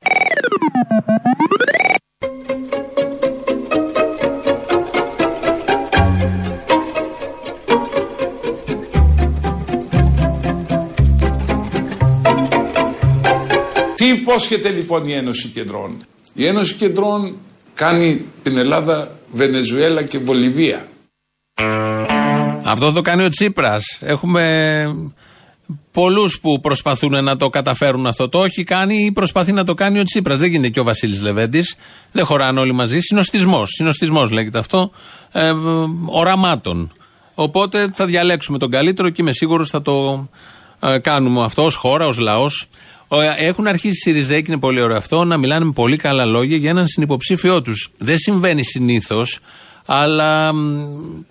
[14.01, 15.97] Τι υπόσχεται λοιπόν η Ένωση Κεντρών;
[16.35, 17.37] Η Ένωση Κεντρών
[17.75, 20.87] κάνει την Ελλάδα, Βενεζουέλα και Βολιβία.
[22.63, 23.99] Αυτό το κάνει ο Τσίπρας.
[24.01, 24.85] Έχουμε
[25.93, 28.29] πολλούς που προσπαθούν να το καταφέρουν αυτό.
[28.29, 30.39] Το όχι κάνει ή προσπαθεί να το κάνει ο Τσίπρας.
[30.39, 31.77] Δεν γίνεται και ο Βασίλης Λεβέντης.
[32.13, 33.01] Δεν χωράνε όλοι μαζί.
[33.01, 33.69] Συνοστισμός.
[33.71, 34.91] Συνοστισμός λέγεται αυτό.
[35.33, 35.53] Ε,
[36.07, 36.93] οραμάτων.
[37.35, 40.29] Οπότε θα διαλέξουμε τον καλύτερο και είμαι σίγουρος θα το
[40.81, 42.69] ε, κάνουμε αυτό ως χώρα, ως λαός.
[43.13, 46.25] Ε, Έχουν αρχίσει οι Σιριζέοι και είναι πολύ ωραίο αυτό να μιλάνε με πολύ καλά
[46.25, 47.91] λόγια για έναν συνυποψήφιό τους.
[47.99, 49.39] Δεν συμβαίνει συνήθως,
[49.87, 50.85] αλλά μ,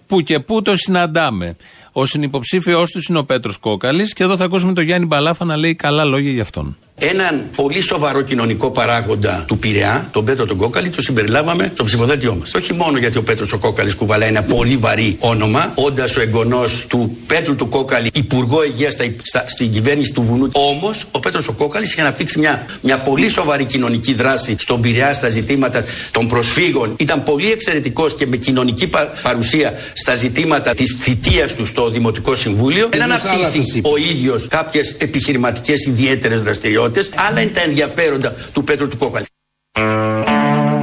[0.07, 1.55] που και που το συναντάμε.
[1.91, 5.57] Ο συνυποψήφιό τους είναι ο Πέτρος Κόκαλης και εδώ θα ακούσουμε τον Γιάννη Μπαλάφα να
[5.57, 6.77] λέει καλά λόγια για αυτόν.
[7.01, 12.35] Έναν πολύ σοβαρό κοινωνικό παράγοντα του Πειραιά, τον Πέτρο τον Κόκαλη, το συμπεριλάβαμε στο ψηφοδέλτιό
[12.39, 12.53] μας.
[12.53, 16.85] Όχι μόνο γιατί ο Πέτρος ο Κόκαλης κουβαλάει ένα πολύ βαρύ όνομα, όντας ο εγγονός
[16.88, 20.49] του Πέτρου του Κόκαλη, υπουργό υγείας στα, στα, στην κυβέρνηση του Βουνού.
[20.51, 25.13] Όμως ο Πέτρος ο Κόκαλης είχε αναπτύξει μια, μια πολύ σοβαρή κοινωνική δράση στον Πειραιά
[25.13, 26.93] στα ζητήματα των προσφύγων.
[26.97, 32.35] Ήταν πολύ εξαιρετικός και με κοινωνική πα, παρουσία στα ζητήματα της θητείας του στο Δημοτικό
[32.35, 32.88] Συμβούλιο.
[32.91, 36.88] Δεν αναπτύσσει ο ίδιος κάποιες επιχειρηματικές ιδιαίτερες δραστηριότητες.
[37.28, 39.25] Άλλα είναι τα ενδιαφέροντα του Πέτρου του Κόκαλη.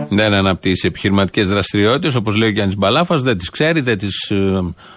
[0.09, 4.33] Δεν αναπτύσσει επιχειρηματικές δραστηριότητες, όπως λέει ο Γιάννης Μπαλάφας, δεν τις ξέρει, δεν τις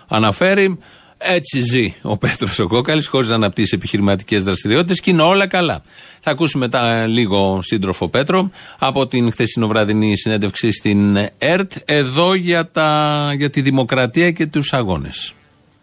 [0.08, 0.80] αναφέρει.
[1.22, 5.82] Έτσι ζει ο Πέτρος ο Κόκαλης, χωρίς να αναπτύσσει επιχειρηματικές δραστηριότητες και είναι όλα καλά.
[6.20, 13.32] Θα ακούσουμε μετά λίγο σύντροφο Πέτρο από την χθεσινοβραδινή συνέντευξη στην ΕΡΤ, εδώ για, τα,
[13.38, 15.34] για τη δημοκρατία και τους αγώνες.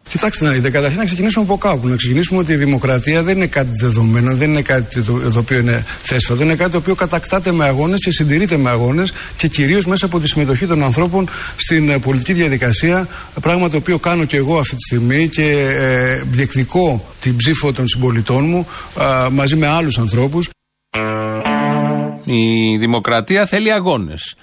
[0.08, 1.88] Κοιτάξτε να δείτε, καταρχήν να ξεκινήσουμε από κάπου.
[1.88, 5.58] Να ξεκινήσουμε ότι η δημοκρατία δεν είναι κάτι δεδομένο, δεν είναι κάτι το, το οποίο
[5.58, 6.42] είναι θέσφατο.
[6.42, 10.20] Είναι κάτι το οποίο κατακτάται με αγώνες και συντηρείται με αγώνες και κυρίως μέσα από
[10.20, 13.08] τη συμμετοχή των ανθρώπων στην ε, πολιτική διαδικασία.
[13.40, 17.86] Πράγμα το οποίο κάνω και εγώ αυτή τη στιγμή και ε, διεκδικώ την ψήφο των
[17.86, 18.66] συμπολιτών μου
[19.00, 20.48] ε, μαζί με άλλους ανθρώπους.
[22.24, 24.34] Η δημοκρατία θέλει αγώνες.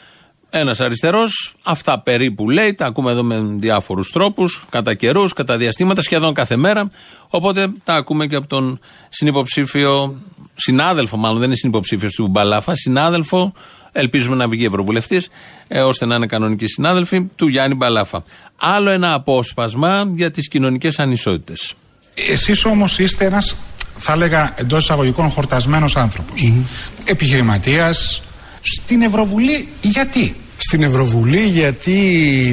[0.55, 6.01] Ένας αριστερός, αυτά περίπου λέει, τα ακούμε εδώ με διάφορους τρόπους, κατά καιρούς, κατά διαστήματα,
[6.01, 6.89] σχεδόν κάθε μέρα.
[7.29, 10.21] Οπότε τα ακούμε και από τον συνυποψήφιο,
[10.55, 13.53] συνάδελφο μάλλον, δεν είναι συνυποψήφιος του Μπαλάφα, συνάδελφο,
[13.91, 15.29] ελπίζουμε να βγει ευρωβουλευτής,
[15.67, 18.23] ε, ώστε να είναι κανονικοί συνάδελφοι, του Γιάννη Μπαλάφα.
[18.55, 21.73] Άλλο ένα απόσπασμα για τις κοινωνικές ανισότητες.
[22.13, 23.55] Εσείς όμως είστε ένας,
[23.97, 26.51] θα έλεγα εντός εισαγωγικών, χορτασμένος άνθρωπος.
[27.05, 28.21] Επιχειρηματίας.
[28.61, 30.35] Στην Ευρωβουλή γιατί;
[30.65, 31.93] Στην Ευρωβουλή γιατί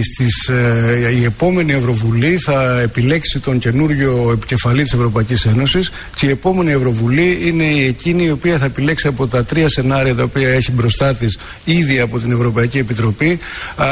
[0.02, 6.30] στις, ε, η επόμενη Ευρωβουλή θα επιλέξει τον καινούριο επικεφαλή της Ευρωπαϊκής Ένωσης και η
[6.30, 10.72] επόμενη Ευρωβουλή είναι εκείνη η οποία θα επιλέξει από τα τρία σενάρια τα οποία έχει
[10.72, 13.38] μπροστά της ήδη από την Ευρωπαϊκή Επιτροπή
[13.76, 13.86] α,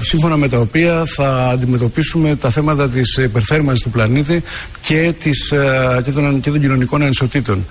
[0.00, 4.42] σύμφωνα με τα οποία θα αντιμετωπίσουμε τα θέματα της υπερθέρμανσης του πλανήτη
[4.80, 7.66] και, της, α, και, των, και των κοινωνικών ανισοτήτων.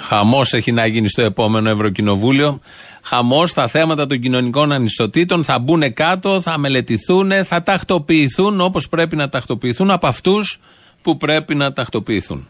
[0.00, 2.60] Χαμός έχει να γίνει στο επόμενο Ευρωκοινοβούλιο.
[3.02, 5.44] Χαμός στα θέματα των κοινωνικών ανισοτήτων.
[5.44, 10.60] Θα μπουν κάτω, θα μελετηθούν, θα τακτοποιηθούν όπως πρέπει να τακτοποιηθούν από αυτούς
[11.02, 12.48] που πρέπει να τακτοποιηθούν.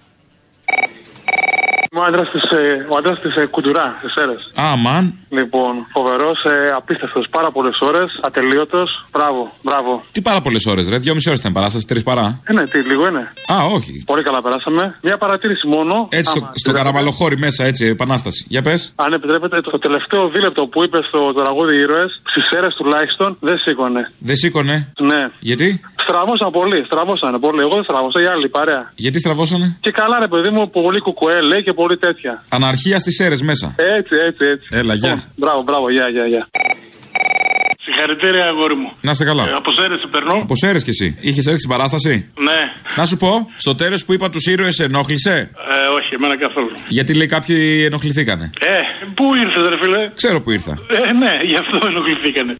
[2.00, 2.42] Ο άντρας της
[2.88, 4.34] ο άντρας της, ε, Κουντουρά, στι αίρε.
[4.54, 5.14] Αμαν.
[5.28, 7.26] Λοιπόν, φοβερός, ε, απίστευτος.
[7.30, 9.06] Πάρα πολλές ώρες, ατελείωτος.
[9.12, 10.02] Μπράβο, μπράβο.
[10.12, 10.98] Τι πάρα πολλές ώρες, ρε.
[10.98, 12.40] Δυόμιση ώρες ήταν παράσταση, τρεις παρά.
[12.44, 13.32] Ε, ναι, τι, λίγο είναι.
[13.52, 14.02] Α, όχι.
[14.06, 14.94] Πολύ καλά περάσαμε.
[15.02, 16.06] Μια παρατήρηση μόνο.
[16.08, 16.78] Έτσι στο, Άμα στο επιτρέπετε.
[16.78, 18.44] καραμαλοχώρι μέσα, έτσι, επανάσταση.
[18.48, 18.92] Για πες.
[18.96, 24.12] Αν επιτρέπετε, το τελευταίο δίλεπτο που είπε στο τραγούδι Ήρωες, στις αίρε τουλάχιστον, δεν σήκωνε.
[24.18, 24.92] Δεν σήκωνε.
[25.00, 25.30] Ναι.
[25.40, 27.60] Γιατί; Στραβώσαν πολύ, στραβώσαν πολύ.
[27.60, 28.92] Εγώ δεν στραβώσα, οι άλλοι παρέα.
[28.94, 32.44] Γιατί στραβώσανε; Και καλά, ρε παιδί μου, πολύ κουκουέ λέει και πολύ τέτοια.
[32.48, 33.74] Αναρχία στις αίρες μέσα.
[33.76, 34.68] Έτσι, έτσι, έτσι.
[34.70, 35.22] Έλα, γεια.
[35.36, 36.48] Μπράβο, μπράβο, γεια, γεια, γεια.
[37.84, 38.92] Συγχαρητήρια, αγόρι μου.
[39.00, 39.42] Να σε καλά.
[39.48, 40.32] Ε, από σέρεση περνώ.
[40.42, 41.16] Από αίρες κι εσύ.
[41.20, 42.58] Είχες έρθει στην παράσταση; Ναι.
[42.96, 46.70] Να σου πω, στο τέλος που είπα τους ήρωες ενόχλησε; Ε, όχι, εμένα καθόλου.
[46.88, 48.50] Γιατί λέει κάποιοι ενοχληθήκανε.
[48.60, 48.70] Ε,
[49.14, 50.72] πού ήρθες, ρε φίλε; Ξέρω που ήρθα.
[51.08, 52.54] Ε, ναι, γι' αυτό ενοχληθήκανε.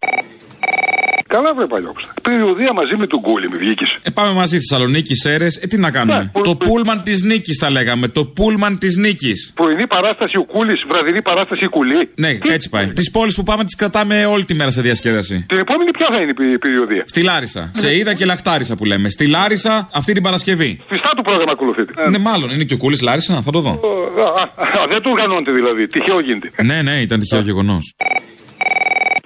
[1.35, 2.07] Καλά, βρε παλιόξα.
[2.23, 3.99] Περιοδία μαζί με τον Κούλι, με βγήκες.
[4.03, 5.47] Ε, πάμε μαζί Θεσσαλονίκη, Σέρε.
[5.61, 8.09] Ε, τι να κάνουμε; Ναι, το πούλμαν της νίκης τα λέγαμε.
[8.09, 9.53] Το πούλμαν της νίκης.
[9.55, 12.09] Πρωινή παράσταση ο Κούλης, βραδινή παράσταση η Κουλή.
[12.15, 12.87] Ναι, έτσι πάει.
[12.87, 15.45] Τις πόλεις που πάμε τις κρατάμε όλη τη μέρα σε διασκέδαση.
[15.49, 17.71] Την επόμενη ποια θα είναι η πη- περιοδεία; Στη Λάρισα.
[17.75, 19.09] Σε είδα και λαχτάρισα που λέμε.
[19.09, 20.81] Στη Λάρισα αυτή την Παρασκευή.
[20.89, 22.11] Πιστά το πρόγραμμα ακολουθείτε.
[22.11, 23.71] Ναι, μάλλον είναι και ο Κούλης Λάρισα, θα το δω.
[23.71, 25.87] Α, α, α, δεν το οργανώνετε δηλαδή.
[25.87, 26.51] Τυχαίο γίνεται.
[26.63, 27.95] Ναι, ναι, ήταν τυχαίο γεγονός.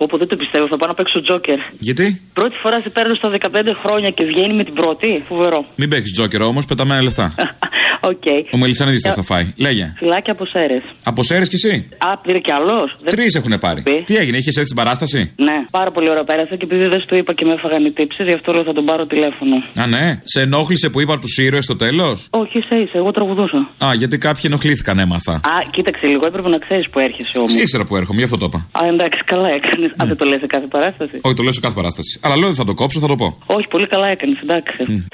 [0.04, 1.58] Πω, πω, δεν το πιστεύω, θα πάω να παίξω τζόκερ.
[1.78, 3.36] Γιατί; Πρώτη φορά σε παίρνω στα 15
[3.84, 5.22] χρόνια και βγαίνει με την πρώτη.
[5.28, 5.64] Φοβερό.
[5.76, 7.34] Μην παίξεις τζόκερ όμως, πεταμένα λεφτά.
[8.10, 8.22] Οκ.
[8.52, 9.52] Ο Μελισανίδης θα στα φάει.
[9.56, 9.92] Λέγε.
[9.98, 10.82] Φιλάκια από Σέρες.
[11.02, 12.96] Από Σέρες κι εσύ; Α, πήρε κι άλλος.
[13.04, 13.82] Τρεις έχουν πάρει.
[14.04, 17.06] Τι έγινε, είχες έρθει στην παράσταση; Ναι, πάρα πολύ ώρα πέρασα και επειδή δεν σου
[17.06, 19.56] το είπα και με έφαγαν οι τύψει, γι' αυτό λέω θα τον πάρω τηλέφωνο.
[19.74, 20.20] Α, ναι.
[20.24, 23.68] Σε ενόχλησε που είπα τους ήρωες στο τέλος; Όχι, είσαι, είσαι, εγώ τραγουδούσα.
[23.84, 25.32] Α, γιατί κάποιοι ενοχλήθηκαν, έμαθα.
[25.32, 25.40] Α,
[25.70, 27.54] κοίταξε λίγο, έπρεπε να ξέρεις που έρχεσαι όμως.
[27.54, 28.84] Ήξερα που έρχομαι, γι' αυτό το είπα.
[28.84, 29.92] Α, εντάξει, καλά έκανες.
[30.02, 32.18] Α, δεν το λες σε κάθε παράσταση; Όχι, το λέω σε κάθε παράσταση.
[32.22, 33.38] Αλλά λέω ότι θα το κόψω, θα το πω.
[33.46, 35.06] Όχι, πολύ καλά έκανες, εντάξει.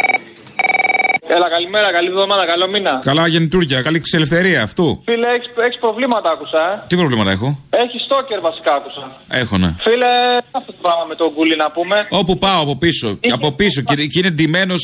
[1.37, 3.01] Έλα, καλημέρα, καλή εβδομάδα, καλό μήνα.
[3.05, 5.03] Καλά γεννητούρια, καλή ξελευθερία αυτού.
[5.05, 5.29] Φίλε,
[5.67, 6.63] έχεις προβλήματα, άκουσα.
[6.73, 6.83] Ε.
[6.87, 9.05] Τι προβλήματα έχω; Έχει στόκερ, βασικά, άκουσα.
[9.29, 9.71] Έχω, ναι.
[9.87, 10.13] Φίλε,
[10.51, 12.07] αυτό το πράγμα με τον κούλι να πούμε.
[12.11, 13.19] Όπου πάω από πίσω.
[13.33, 14.83] Από πίσω και, και είναι ντυμένος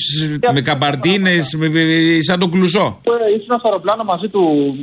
[0.53, 1.31] με καμπαρτίνε,
[2.21, 3.01] σαν τον κλουζό.
[3.03, 4.41] Ε, Ήσουν στο αεροπλάνο μαζί του,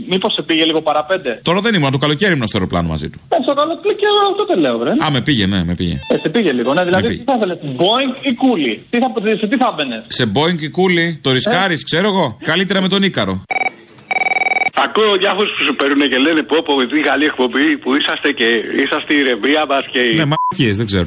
[0.10, 3.20] μήπως σε πήγε λίγο παραπέντε; Τώρα δεν ήμουν, το καλοκαίρι ήμουν στο αεροπλάνο μαζί του.
[3.30, 4.92] Ε, στο καλό και αυτό δεν λέω, βρε.
[5.06, 6.00] Α, με πήγε, ναι, με πήγε.
[6.08, 6.84] Ε, σε πήγε λίγο, ναι.
[6.84, 7.18] Δηλαδή, πήγε.
[7.20, 8.84] τι θα ήθελες, Boeing ή κούλι.
[8.90, 10.04] Τι θα, σε τι θα μπαινε.
[10.08, 12.38] Σε Boeing και κούλι, το ρισκάρει, ξέρω εγώ.
[12.44, 13.46] Καλύτερα με τον Ίκαρο.
[14.86, 18.48] Ακούω διάφορους που σου παίρνουν και λένε πω πω τι καλή εκπομπή που είσαστε και
[18.84, 20.14] είσαστε η ρεμπρία μας και η.
[20.20, 21.06] Ναι, μαλακίες, δεν ξέρω.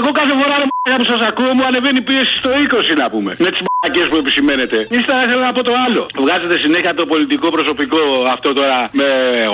[0.00, 2.50] Εγώ κάθε φορά ρε μ***α που σας ακούω μου ανεβαίνει η πίεση στο
[2.94, 3.30] 20 να πούμε.
[3.44, 4.76] Με τις μ***ακίε που επισημαίνετε.
[4.98, 6.06] Ύστερα θέλω να πω το άλλο.
[6.14, 7.98] Βγάζετε συνέχεια το πολιτικό προσωπικό
[8.32, 9.08] αυτό τώρα με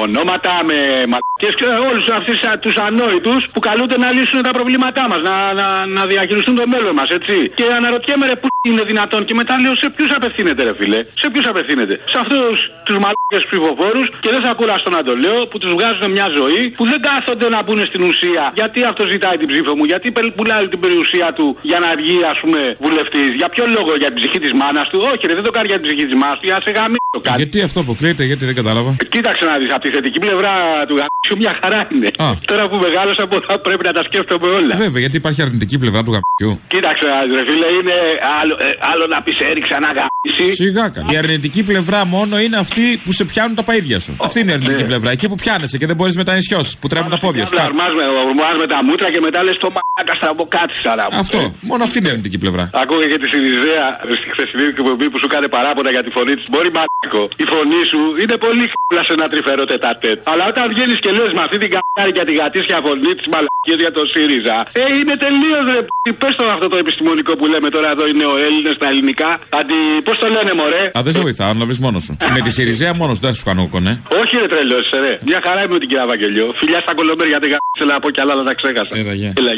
[0.05, 0.77] ονόματα, με
[1.13, 5.87] μαλακίε και όλους αυτούς τους ανόητους που καλούνται να λύσουν τα προβλήματά μας, να, να,
[5.87, 7.53] να διαχειριστούν το μέλλον μας, έτσι.
[7.55, 11.31] Και αναρωτιέμαι ρε που είναι δυνατόν και μετά λέω σε ποιους απευθύνεται ρε φίλε; Σε
[11.33, 12.57] ποιους απευθύνεται; Σε αυτούς
[12.87, 16.63] τους μαλακίε ψηφοφόρους και δεν θα κουραστώ να το λέω που τους βγάζουν μια ζωή
[16.77, 18.45] που δεν κάθονται να μπουν στην ουσία.
[18.55, 22.17] Γιατί αυτό ζητάει την ψήφο μου, γιατί πελ- πουλάει την περιουσία του για να βγει
[22.33, 24.99] ας πούμε βουλευτής; Για ποιο λόγο, για την ψυχή της μάνας του.
[25.13, 27.09] Όχι, ρε, δεν το κάνει για την ψυχή της μάνας του, για να σε γαμίσει
[27.17, 27.37] το κάνει.
[27.43, 28.91] Γιατί αυτό αποκλείεται, γιατί δεν κατάλαβα.
[29.15, 30.53] Κοίταξε να δεις από τη θετική πλευρά
[30.89, 32.09] του γαμίσου μια χαρά είναι.
[32.27, 32.29] Α.
[32.51, 34.75] Τώρα που μεγάλωσα από θα πρέπει να τα σκέφτομαι όλα.
[34.85, 36.53] Βέβαια, γιατί υπάρχει αρνητική πλευρά του γαμπιού.
[36.73, 37.97] Κοίταξε να δεις, ρε φίλε, είναι
[38.41, 40.47] άλλο, ε, άλλο να πεις έριξα να γαμίσει.
[40.63, 41.09] Σιγά καλά.
[41.13, 44.13] Η αρνητική πλευρά μόνο είναι αυτή που σε πιάνουν τα παίδια σου.
[44.27, 45.11] Αυτή είναι η αρνητική πλευρά.
[45.17, 47.55] Εκεί που πιάνεσαι και δεν μπορείς μετά να νησιώσεις, που τρέμουν τα πόδια σου.
[47.55, 51.19] Απλά ορμάς με, ορμάς με τα μούτρα και μετά λες το μαλάκα στραβοκάτσα να μου.
[51.25, 51.41] Αυτό.
[51.71, 52.65] Μόνο αυτή είναι η αρνητική πλευρά.
[52.83, 53.87] Ακούγε και τη Σιριζέα
[54.21, 56.47] στη χθεσινή εκπομπή που σου κάνει παράπονα για τη φωνή της.
[56.53, 57.23] Μπορεί μαλάκο.
[57.43, 60.19] Η φωνή σου είναι πολύ χ**λα σε ένα τρυφερό τετατέτ.
[60.33, 63.77] Αλλά όταν βγαίνεις και λες με αυτή την καμπάρι για την γατήσια φωνή της μαλακία
[63.85, 64.57] για το ΣΥΡΙΖΑ.
[64.83, 65.81] Ε, είναι τελείως ρε.
[66.23, 69.31] Πες το αυτό το επιστημονικό που λέμε τώρα εδώ οι νεοέλληνε στα ελληνικά.
[69.59, 69.79] Αντι.
[70.07, 72.13] Πώς το λένε, μωρέ; Α, δεν σε βοηθάω, να βρεις μόνος σου.
[72.37, 73.93] Με τη Σιριζέα μόνος σου δεν σου κάνω κονέ.
[74.21, 75.13] Όχι, ρε τρελός, ρε.
[75.29, 76.47] Μια χαρά είμαι με την κυρία Βαγγελιό.
[76.61, 78.93] Φιλιά στα κολομπέρια, δεν θέλω να πω κι άλλα, αλλά τα ξέχασα.
[79.41, 79.53] Έλα,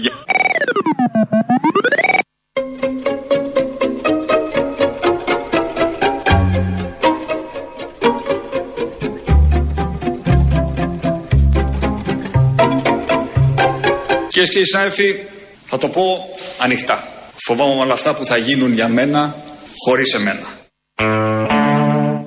[14.37, 15.15] Κυρίε και κύριοι συνάδελφοι,
[15.65, 16.29] θα το πω
[16.61, 17.05] ανοιχτά.
[17.37, 19.37] Φοβάμαι όλα αυτά που θα γίνουν για μένα
[19.85, 20.47] χωρίς εμένα.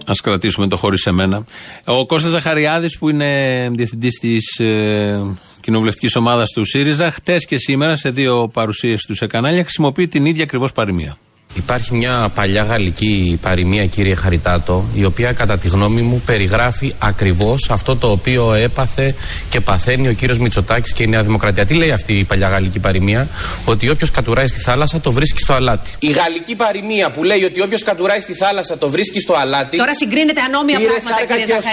[0.05, 1.45] Α κρατήσουμε το χωρίς εμένα.
[1.83, 7.95] Ο Κώστας Ζαχαριάδης που είναι διευθυντής της ε, κοινοβουλευτικής ομάδας του ΣΥΡΙΖΑ, χτες και σήμερα
[7.95, 11.17] σε δύο παρουσίες του σε κανάλια χρησιμοποιεί την ίδια ακριβώς παροιμία.
[11.53, 17.69] Υπάρχει μια παλιά γαλλική παροιμία, κύριε Χαριτάτο, η οποία κατά τη γνώμη μου περιγράφει ακριβώς
[17.69, 19.15] αυτό το οποίο έπαθε
[19.49, 21.65] και παθαίνει ο κύριος Μητσοτάκης και η Νέα Δημοκρατία.
[21.65, 23.27] Τι λέει αυτή η παλιά γαλλική παροιμία,
[23.65, 25.91] Ότι όποιος κατουράει στη θάλασσα το βρίσκει στο αλάτι.
[25.99, 29.77] Η γαλλική παροιμία που λέει ότι όποιος κατουράει στη θάλασσα το βρίσκει στο αλάτι.
[29.77, 31.69] Τώρα συγκρίνεται ανώμια Πήρε πράγματα, σάρκα κύριε και οστά.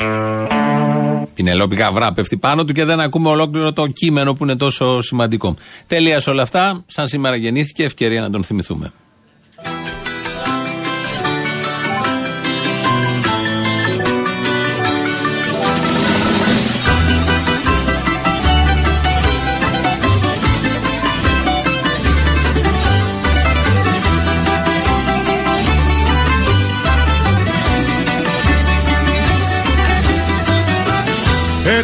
[0.00, 0.61] Ζαχαριά.
[1.42, 5.56] Πινελόπη Γαβρά πέφτει πάνω του και δεν ακούμε ολόκληρο το κείμενο που είναι τόσο σημαντικό.
[5.86, 6.84] Τελεία σε όλα αυτά.
[6.86, 8.92] Σαν σήμερα γεννήθηκε, ευκαιρία να τον θυμηθούμε.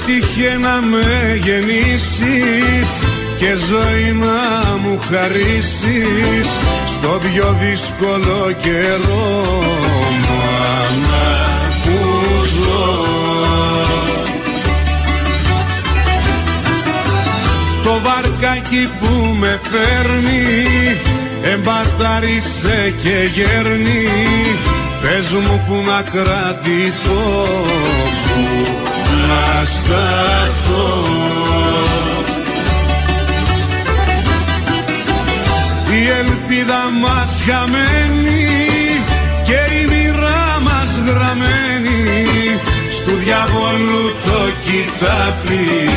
[0.00, 2.88] Έτυχε να με γεννήσεις
[3.38, 6.48] και ζωή να μου χαρίσεις
[6.86, 9.62] στο πιο δύσκολο καιρό
[10.28, 11.46] μάνα
[11.84, 11.98] που
[12.40, 13.04] ζω.
[17.84, 20.44] Το βαρκάκι που με φέρνει
[21.52, 24.08] εμπαρτάρισε και γέρνει.
[25.02, 27.44] Πες μου που να κρατηθώ
[28.24, 28.87] που
[29.28, 31.18] να σταθώ
[35.92, 38.46] Η ελπίδα μας χαμένη
[39.44, 42.24] και η μοίρα μας γραμμένη.
[42.90, 45.88] Στου διαβολού το κοιτάπι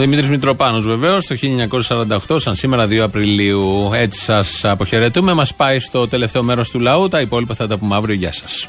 [0.00, 1.34] Ο Δημήτρης Μητροπάνος βεβαίως το
[2.28, 3.90] 1948, σαν σήμερα 2 Απριλίου.
[3.94, 5.32] Έτσι σας αποχαιρετούμε.
[5.32, 7.08] Μας πάει στο τελευταίο μέρος του λαού.
[7.08, 8.14] Τα υπόλοιπα θα τα πούμε αύριο.
[8.14, 8.68] Γεια σας.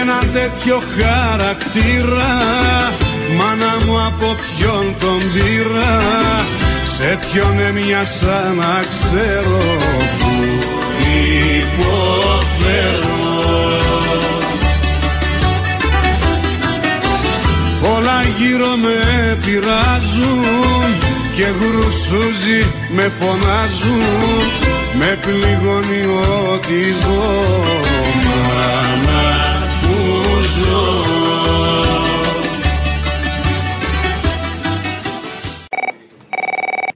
[0.00, 2.34] Έναν τέτοιο χαρακτήρα
[3.38, 6.00] Μάνα μου από ποιον τον πήρα
[6.84, 9.58] Σε ποιον έμοιασα να ξέρω
[10.18, 10.32] που
[11.58, 13.08] υποφέρω;
[17.96, 18.98] Όλα γύρω με
[19.44, 20.44] πειράζουν
[21.36, 24.02] και γρουσούζι με φωνάζουν.
[24.98, 26.02] Με πληγώνει
[26.52, 27.64] ό,τι δω
[28.24, 29.22] μάνα
[29.80, 29.96] που
[30.42, 31.27] ζω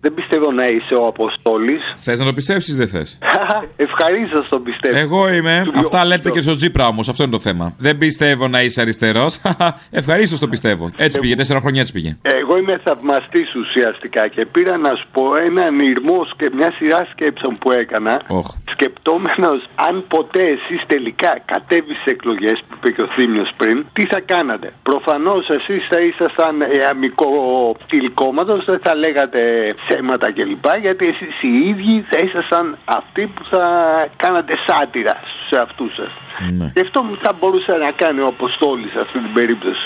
[0.04, 1.80] Δεν πιστεύω να είσαι ο Αποστόλης.
[1.96, 3.18] Θες να το πιστέψεις, δεν θες;
[3.86, 4.98] Ευχαρίστω το πιστεύω.
[4.98, 5.62] Εγώ είμαι.
[5.64, 7.08] Του Αυτά λέω- λέτε και στο Τζίπρα όμως.
[7.08, 7.74] Αυτό είναι το θέμα.
[7.78, 9.40] Δεν πιστεύω να είσαι αριστερός.
[10.00, 10.90] Ευχαρίστως το πιστεύω.
[10.96, 11.34] Έτσι πήγε.
[11.34, 12.16] Τέσσερα χρόνια έτσι πήγε.
[12.22, 17.54] Εγώ είμαι θαυμαστής ουσιαστικά και πήρα να σου πω έναν ήρμο και μια σειρά σκέψεων
[17.60, 18.22] που έκανα.
[18.28, 18.46] Οχ.
[18.70, 24.06] Σκεπτόμενος αν ποτέ εσείς τελικά κατέβεις στι εκλογές που είπε και ο Θήμιος πριν, τι
[24.06, 24.72] θα κάνατε.
[24.82, 27.26] Προφανώς εσείς θα ήσασταν ε, αμικό
[27.84, 29.40] στυλ κόμματος, δεν θα λέγατε
[29.92, 30.66] ψέματα κλπ.
[30.80, 33.64] Γιατί εσείς οι ίδιοι θα ήσασταν αυτοί που θα
[34.16, 36.12] κάνατε σάτυρα στου εαυτού σας.
[36.58, 36.68] Ναι.
[36.74, 39.82] Και αυτό που θα μπορούσε να κάνει ο Αποστόλη σε αυτή την περίπτωση.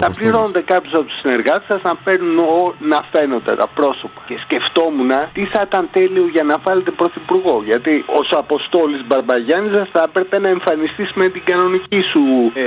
[0.00, 4.20] Θα πληρώνετε κάποιους από τους συνεργάτες σας να παίρνουν ο- να φαίνονται τα πρόσωπα.
[4.28, 7.62] Και σκεφτόμουν τι θα ήταν τέλειο για να βάλετε πρωθυπουργό.
[7.70, 12.22] Γιατί ω Αποστόλης Μπαρμπαγιάννης θα έπρεπε να εμφανιστεί με την κανονική σου
[12.54, 12.64] ε,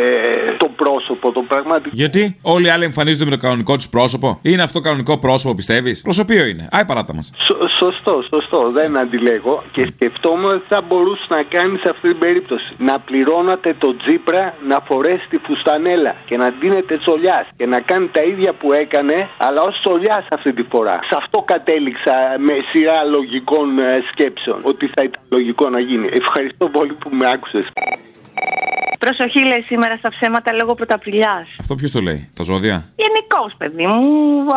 [0.57, 1.95] το πρόσωπο, το πραγματικό.
[2.01, 6.01] Γιατί όλοι οι άλλοι εμφανίζονται με το κανονικό τους πρόσωπο; Είναι αυτό κανονικό πρόσωπο, πιστεύεις;
[6.01, 6.67] Προσωπείο είναι.
[6.71, 7.31] Άι παράτα μας.
[7.47, 8.71] Σω- Σωστό, σωστό.
[8.75, 9.63] Δεν αντιλέγω.
[9.71, 12.73] Και σκεφτόμουν ότι θα μπορούσε να κάνει σε αυτή την περίπτωση.
[12.77, 12.99] Να
[13.34, 18.21] πληρώνατε το τζίπρα να φορέσει τη φουστανέλα και να ντύνετε τσολιάς και να κάνει τα
[18.21, 20.99] ίδια που έκανε, αλλά ως τσολιάς αυτή τη φορά.
[21.09, 24.59] Σε αυτό κατέληξα με σειρά λογικών ε, σκέψεων.
[24.63, 26.09] Ότι θα ήταν λογικό να γίνει.
[26.11, 27.65] Ευχαριστώ πολύ που με άκουσες.
[29.06, 31.45] Προσοχή λέει σήμερα στα ψέματα λόγω πρωταπηλιάς.
[31.60, 34.04] Αυτό ποιος το λέει, τα ζώδια; Γενικώς, παιδί μου,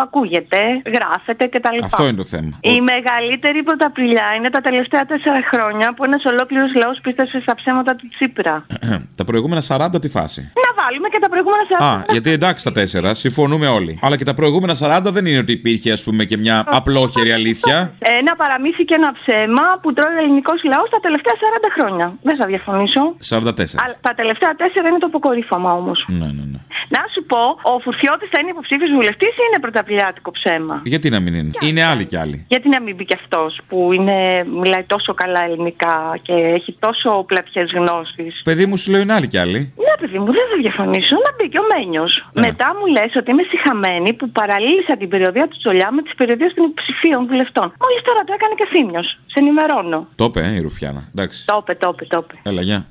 [0.05, 0.61] ακούγεται,
[0.95, 1.79] γράφεται κτλ.
[1.83, 2.55] Αυτό είναι το θέμα.
[2.75, 7.93] Η μεγαλύτερη πρωταπηλιά είναι τα τελευταία τέσσερα χρόνια που ένας ολόκληρος λαός πίστεψε στα ψέματα
[7.97, 8.67] του Τσίπρα.
[9.19, 11.83] τα προηγούμενα 40 τη φάση; Να βάλουμε και τα προηγούμενα 40.
[11.89, 13.99] Α, γιατί εντάξει τα τέσσερα, συμφωνούμε όλοι.
[14.03, 17.77] Αλλά και τα προηγούμενα 40 δεν είναι ότι υπήρχε, ας πούμε, και μια απλόχερη αλήθεια.
[18.21, 22.07] Ένα παραμύθι και ένα ψέμα που τρώει ο ελληνικός λαός τα τελευταία 40 χρόνια.
[22.23, 23.03] Δεν θα διαφωνήσω.
[23.29, 23.85] 44.
[23.85, 25.99] Αλλά τα τελευταία τέσσερα είναι το αποκορύφωμα όμως.
[26.09, 26.61] Ναι, ναι, ναι.
[26.95, 31.21] Να σου πω, ο Φουρφιώτη θα είναι υποψήφιος βουλευτής ή είναι πρωταπηλιάτικο ψέμα; Γιατί να
[31.21, 32.37] μην είναι; Είναι άλλοι κι άλλοι.
[32.49, 34.17] Γιατί να μην μπει κι αυτός που είναι,
[34.63, 39.29] μιλάει τόσο καλά ελληνικά και έχει τόσο πλατιές γνώσεις; Παιδί μου σου λέω είναι άλλοι
[39.33, 39.61] κι άλλοι.
[39.87, 41.15] Ναι, παιδί μου, δεν θα διαφωνήσω.
[41.25, 42.13] Να μπει και ο Μένιος.
[42.33, 42.41] Ναι.
[42.47, 46.55] Μετά μου λες ότι είμαι συχαμένη που παραλύσα την περιοδία του Τσολιά με τις περιοδίες
[46.55, 47.67] των υποψηφίων βουλευτών.
[47.85, 49.03] Μόλις τώρα το έκανε και θύμιο.
[49.33, 49.99] Σε ενημερώνω.
[50.15, 51.03] Το είπε, ε, η Ρουφιάνα.
[51.13, 51.47] Εντάξει.
[51.47, 52.35] Το είπε, το είπε, το είπε.
[52.51, 52.89] Έλα, γεια.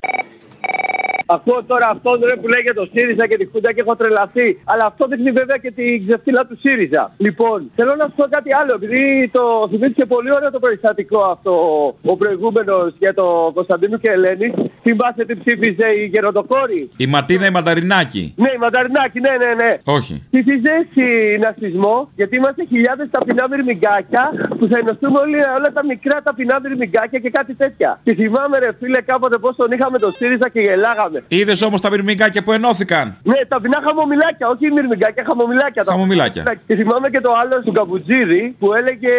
[1.26, 4.48] Ακούω τώρα αυτόν ρε, που λέει για το ΣΥΡΙΖΑ και τη Χούντα και έχω τρελαθεί.
[4.64, 7.02] Αλλά αυτό δείχνει βέβαια και την ξεφτύλα του ΣΥΡΙΖΑ.
[7.16, 11.52] Λοιπόν, θέλω να σου πω κάτι άλλο, επειδή το θυμήθηκε πολύ ωραίο το περιστατικό αυτό
[12.12, 14.48] ο προηγούμενος για το Κωνσταντίνο και Ελένη.
[14.82, 16.90] Θυμάσαι τι ψήφιζε η γεροντοκόρη.
[16.96, 18.34] Η Ματίνα η Μανταρινάκη.
[18.36, 19.70] Ναι, η Μανταρινάκη, ναι, ναι, ναι.
[19.84, 20.14] Όχι.
[20.30, 24.24] Ψήφιζε συνασπισμό, γιατί είμαστε χιλιάδες ταπεινά μυρμηγκάκια
[24.58, 28.00] που θα ενωθούμε όλοι όλα τα μικρά ταπεινά μυρμηγκάκια και κάτι τέτοια.
[28.04, 31.15] Και θυμάμαι, ρε φίλε, κάποτε πώς τον είχαμε το ΣΥΡΙΖΑ και γελάγαμε.
[31.28, 35.84] Είδες όμως τα μυρμηγκάκια που ενώθηκαν; Ναι, ταπεινά χαμομηλάκια, όχι μυρμηγκάκια, χαμομηλάκια.
[35.84, 36.42] τα- Χαμομηλάκια.
[36.66, 39.14] Και θυμάμαι και το άλλο του Καμπουτζίδη που έλεγε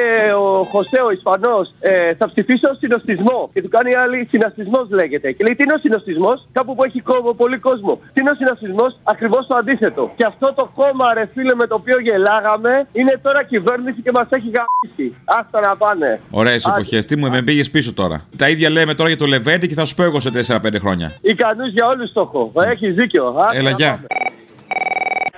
[0.46, 3.50] ο Χωσέ, ο Ισπανός, ε, θα ψηφίσω συνοστισμό.
[3.54, 5.32] Και του κάνει άλλη συναστισμό λέγεται.
[5.32, 7.94] Και λέει τι είναι ο συνοστισμός, κάπου που έχει κόμμα, πολύ κόσμο.
[8.14, 10.12] Τι είναι ο συνοστισμός, ακριβώς το αντίθετο.
[10.18, 14.28] Και αυτό το κόμμα, ρε φίλε, με το οποίο γελάγαμε, είναι τώρα κυβέρνηση και μας
[14.30, 15.16] έχει γαμίσει.
[15.26, 16.20] Άστα να πάνε.
[16.32, 17.06] Ωραίες Α, εποχές.
[17.06, 18.26] Τι μου με πήγες πίσω τώρα.
[18.38, 21.16] Τα ίδια λέμε τώρα για το Λεβέντι και θα σου πω εγώ σε 4-5 χρόνια.
[21.22, 22.52] Ικανούς για όλου το έχω.
[22.56, 23.28] Έχεις δίκιο.
[23.28, 24.02] Άστα Έλα, να γεια.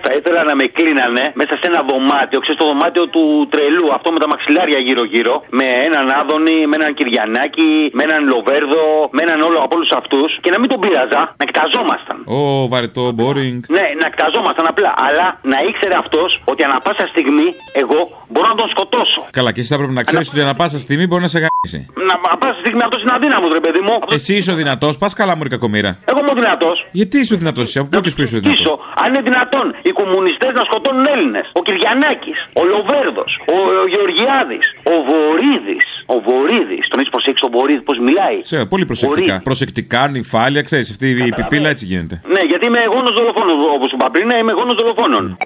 [0.10, 0.16] Πάμε.
[0.16, 4.08] Θα ήθελα να με κλείνανε μέσα σε ένα δωμάτιο, ξέρεις το δωμάτιο του τρελού, αυτό
[4.16, 8.84] με τα μαξιλάρια γύρω-γύρω, με έναν Άδωνη, με έναν Κυριανάκη, με έναν Λοβέρδο,
[9.16, 12.18] με έναν όλο από όλους αυτούς και να μην τον πείραζα, να εκταζόμασταν.
[12.36, 12.40] Ω,
[12.74, 13.60] βαρετό, boring.
[13.76, 14.92] Ναι, να εκταζόμασταν απλά.
[15.08, 17.48] Αλλά να ήξερε αυτός ότι ανα πάσα στιγμή
[17.82, 18.00] εγώ
[18.32, 19.22] μπορώ να τον σκοτώσω.
[19.38, 21.80] Καλά, και εσύ θα πρέπει να ξέρεις ότι ανά πάσα στιγμή μπορεί να σε γαμίσει.
[22.08, 23.96] Να ανα πάσα στιγμή αυτός είναι αδύναμος, ρε παιδί μου.
[24.18, 25.92] Εσύ είσαι ο δυνατός, πας καλά, Μωρή κακομήρα.
[26.10, 26.88] Εγώ είμαι ο δυνατός.
[26.92, 28.60] Γιατί είσαι ο δυνατός, εσύ, από πού και σου είσαι ο δυνατός.
[28.62, 31.46] Πίσω, αν είναι δυνατόν οι κομμουνιστές να σκοτώνουν Έλληνες.
[31.60, 35.86] Ο Κυριανάκης, ο Λοβέρδος, ο, ο Γεωργιάδης, ο Βορύδης.
[36.14, 36.84] Ο Βορύδης.
[36.92, 39.26] Τον έχεις προσέξει τον Βορύδης πώς μιλάει; Σε, πολύ προσεκτικά.
[39.26, 39.44] Βορύδη.
[39.50, 42.16] Προσεκτικά, νυφάλια, ξέρεις, αυτή η πιπίλα έτσι γίνεται.
[42.34, 45.38] Ναι, γιατί είμαι γόνο δολοφόνο όπως είπα πριν, ναι, είμαι γόνο δολοφόνων.